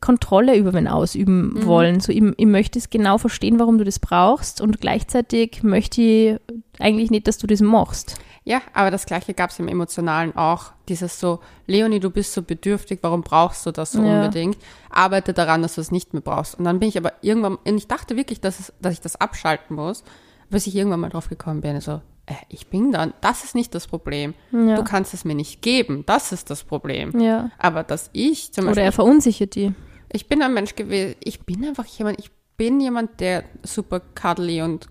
[0.00, 1.66] Kontrolle über wen ausüben Mhm.
[1.66, 2.00] wollen.
[2.00, 6.36] So, ich, ich möchte es genau verstehen, warum du das brauchst und gleichzeitig möchte ich
[6.78, 8.16] eigentlich nicht, dass du das machst.
[8.44, 10.66] Ja, aber das Gleiche gab es im Emotionalen auch.
[10.88, 14.22] Dieses so, Leonie, du bist so bedürftig, warum brauchst du das so Ja.
[14.22, 14.56] unbedingt?
[14.88, 16.56] Arbeite daran, dass du es nicht mehr brauchst.
[16.56, 19.16] Und dann bin ich aber irgendwann, und ich dachte wirklich, dass, es, dass ich das
[19.20, 20.04] abschalten muss,
[20.48, 23.74] bis ich irgendwann mal drauf gekommen bin, so, äh, ich bin dann, das ist nicht
[23.74, 24.34] das Problem.
[24.52, 24.76] Ja.
[24.76, 27.18] Du kannst es mir nicht geben, das ist das Problem.
[27.20, 27.50] ja.
[27.58, 29.72] Aber dass ich zum Oder Beispiel, er verunsichert die.
[30.12, 34.62] ich bin ein Mensch gewesen, ich bin einfach jemand, ich bin jemand, der super cuddly
[34.62, 34.88] und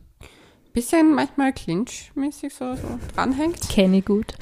[0.74, 3.70] bisschen manchmal clinch-mäßig so, so dranhängt.
[3.70, 4.34] Kenne ich gut.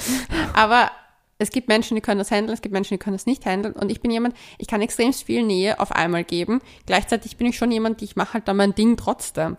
[0.54, 0.90] Aber
[1.38, 3.74] es gibt Menschen, die können das handeln, es gibt Menschen, die können das nicht handeln.
[3.76, 6.62] Und ich bin jemand, ich kann extrem viel Nähe auf einmal geben.
[6.86, 9.58] Gleichzeitig bin ich schon jemand, die ich mache halt dann mein Ding trotzdem.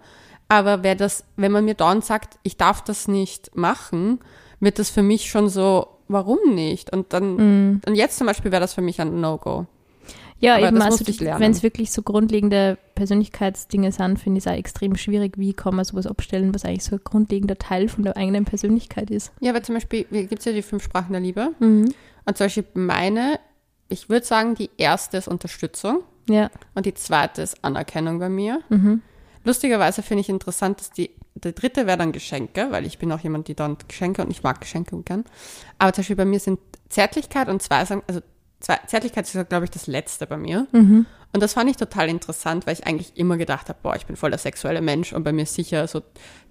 [0.48, 4.20] Aber wer das, wenn man mir dann sagt, ich darf das nicht machen,
[4.60, 6.92] wird das für mich schon so, warum nicht?
[6.92, 9.66] Und dann, und jetzt zum Beispiel wäre das für mich ein No-Go.
[10.40, 14.56] Ja, Aber eben, also, wenn es wirklich so grundlegende Persönlichkeitsdinge sind, finde ich es auch
[14.56, 18.16] extrem schwierig, wie kann man sowas abstellen, was eigentlich so ein grundlegender Teil von der
[18.16, 19.32] eigenen Persönlichkeit ist.
[19.40, 21.52] Ja, aber zum Beispiel gibt es ja die fünf Sprachen der Liebe.
[21.60, 21.94] Mhm.
[22.26, 23.38] Und zum Beispiel meine,
[23.88, 26.50] ich würde sagen, die erste ist Unterstützung Ja.
[26.74, 28.60] und die zweite ist Anerkennung bei mir.
[28.68, 29.00] Mhm.
[29.44, 33.20] Lustigerweise finde ich interessant, dass die, der dritte wäre dann Geschenke, weil ich bin auch
[33.20, 35.24] jemand, die dann Geschenke und ich mag Geschenke gern.
[35.78, 38.20] Aber zum Beispiel bei mir sind Zärtlichkeit und Zweisam, also
[38.60, 40.66] Zwei, Zärtlichkeit ist, glaube ich, das letzte bei mir.
[40.72, 41.04] Mhm.
[41.34, 44.16] Und das fand ich total interessant, weil ich eigentlich immer gedacht habe, boah, ich bin
[44.16, 46.00] voll der sexuelle Mensch und bei mir ist sicher so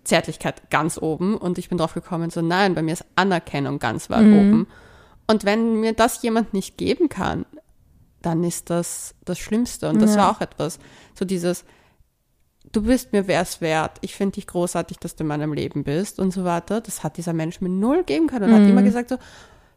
[0.03, 1.35] Zärtlichkeit ganz oben.
[1.35, 4.37] Und ich bin drauf gekommen, so nein, bei mir ist Anerkennung ganz weit Mhm.
[4.37, 4.67] oben.
[5.25, 7.47] Und wenn mir das jemand nicht geben kann,
[8.21, 9.89] dann ist das das Schlimmste.
[9.89, 10.23] Und das Ja.
[10.23, 10.77] war auch etwas,
[11.17, 11.65] so dieses,
[12.74, 16.19] du bist mir wär's wert, ich finde dich großartig, dass du in meinem Leben bist
[16.19, 16.82] und so weiter.
[16.82, 18.69] Das hat dieser Mensch mir null geben können und hat Mhm.
[18.69, 19.17] immer gesagt so,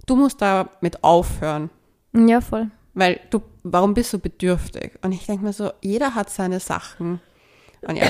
[0.07, 1.71] du musst damit aufhören.
[2.13, 2.71] Ja, voll.
[2.95, 4.93] Weil du, warum bist du bedürftig?
[5.03, 7.21] Und ich denke mir so, jeder hat seine Sachen.
[7.87, 8.07] Und ja.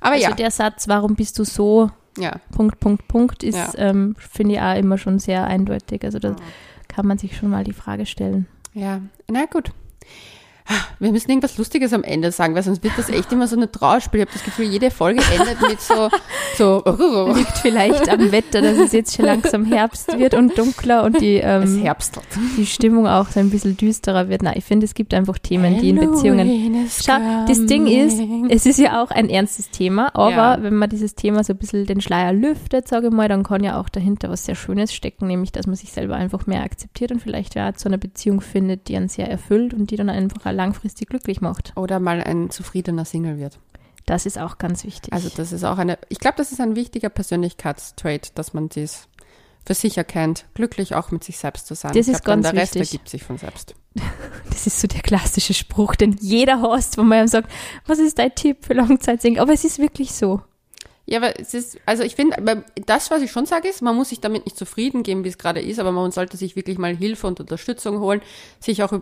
[0.00, 2.40] Aber Also ja, der Satz, warum bist du so, ja.
[2.52, 3.72] Punkt, Punkt, Punkt, ist, Ja.
[3.76, 6.02] ähm, finde ich auch immer schon sehr eindeutig.
[6.04, 6.34] Also da
[6.88, 8.46] kann man sich schon mal die Frage stellen.
[8.74, 9.00] Ja,
[9.30, 9.70] na gut.
[10.98, 13.70] Wir müssen irgendwas Lustiges am Ende sagen, weil sonst wird das echt immer so eine
[13.70, 14.20] Trauerspiel.
[14.20, 16.08] Ich habe das Gefühl, jede Folge endet mit so,
[16.56, 16.82] so
[17.36, 21.36] Liegt vielleicht am Wetter, dass es jetzt schon langsam Herbst wird und dunkler und die,
[21.36, 21.82] ähm,
[22.56, 24.42] die Stimmung auch so ein bisschen düsterer wird.
[24.42, 28.66] Nein, ich finde, es gibt einfach Themen, die in Beziehungen Schau, das Ding ist, es
[28.66, 30.62] ist ja auch ein ernstes Thema, aber Ja.
[30.62, 33.62] wenn man dieses Thema so ein bisschen den Schleier lüftet, sage ich mal, dann kann
[33.62, 37.12] ja auch dahinter was sehr Schönes stecken, nämlich, dass man sich selber einfach mehr akzeptiert
[37.12, 40.46] und vielleicht ja zu einer Beziehung findet, die einen sehr erfüllt und die dann einfach
[40.46, 41.72] auch langfristig glücklich macht.
[41.76, 43.58] Oder mal ein zufriedener Single wird.
[44.06, 45.12] Das ist auch ganz wichtig.
[45.12, 49.08] Also das ist auch eine, ich glaube, das ist ein wichtiger Persönlichkeitstrait, dass man dies
[49.66, 51.92] für sich erkennt, glücklich auch mit sich selbst zu sein.
[51.92, 52.92] Das ich ist glaub, ganz der Rest wichtig.
[52.92, 53.74] ergibt sich von selbst.
[54.48, 57.50] das ist so der klassische Spruch, den jeder hasst, wo man ihm sagt,
[57.86, 59.42] was ist dein Tipp für Langzeitsingle?
[59.42, 60.40] Aber es ist wirklich so.
[61.06, 64.08] Ja, aber es ist, also ich finde, das, was ich schon sage, ist, man muss
[64.08, 66.96] sich damit nicht zufrieden geben, wie es gerade ist, aber man sollte sich wirklich mal
[66.96, 68.20] Hilfe und Unterstützung holen,
[68.60, 68.92] sich auch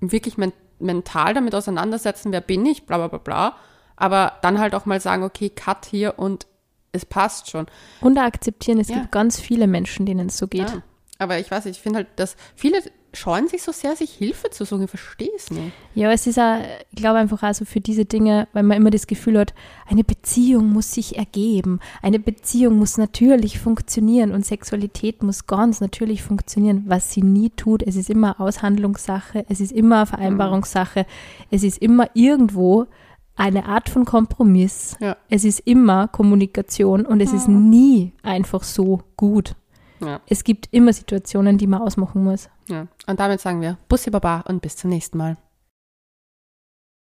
[0.00, 0.38] wirklich
[0.78, 3.56] mental damit auseinandersetzen, wer bin ich, bla bla bla bla.
[3.96, 6.46] Aber dann halt auch mal sagen, okay, cut hier und
[6.92, 7.66] es passt schon.
[8.00, 8.96] Und auch akzeptieren, es Ja.
[9.00, 10.68] gibt ganz viele Menschen, denen es so geht.
[10.70, 10.82] Ja.
[11.18, 12.78] Aber ich weiß ich finde halt, dass viele
[13.16, 14.84] scheuen sich so sehr, sich Hilfe zu suchen.
[14.84, 15.72] Ich verstehe es nicht.
[15.94, 16.58] Ja, es ist auch,
[16.90, 19.54] ich glaube einfach auch so für diese Dinge, weil man immer das Gefühl hat,
[19.88, 26.22] eine Beziehung muss sich ergeben, eine Beziehung muss natürlich funktionieren und Sexualität muss ganz natürlich
[26.22, 27.82] funktionieren, was sie nie tut.
[27.82, 31.06] Es ist immer Aushandlungssache, es ist immer Vereinbarungssache,
[31.50, 32.86] es ist immer irgendwo
[33.36, 34.96] eine Art von Kompromiss.
[35.00, 35.16] Ja.
[35.28, 39.54] Es ist immer Kommunikation und es ist nie einfach so gut.
[40.00, 42.48] Ja, Es gibt immer Situationen, die man ausmachen muss.
[42.68, 42.86] ja.
[43.06, 45.36] Und damit sagen wir Bussi Baba und bis zum nächsten Mal.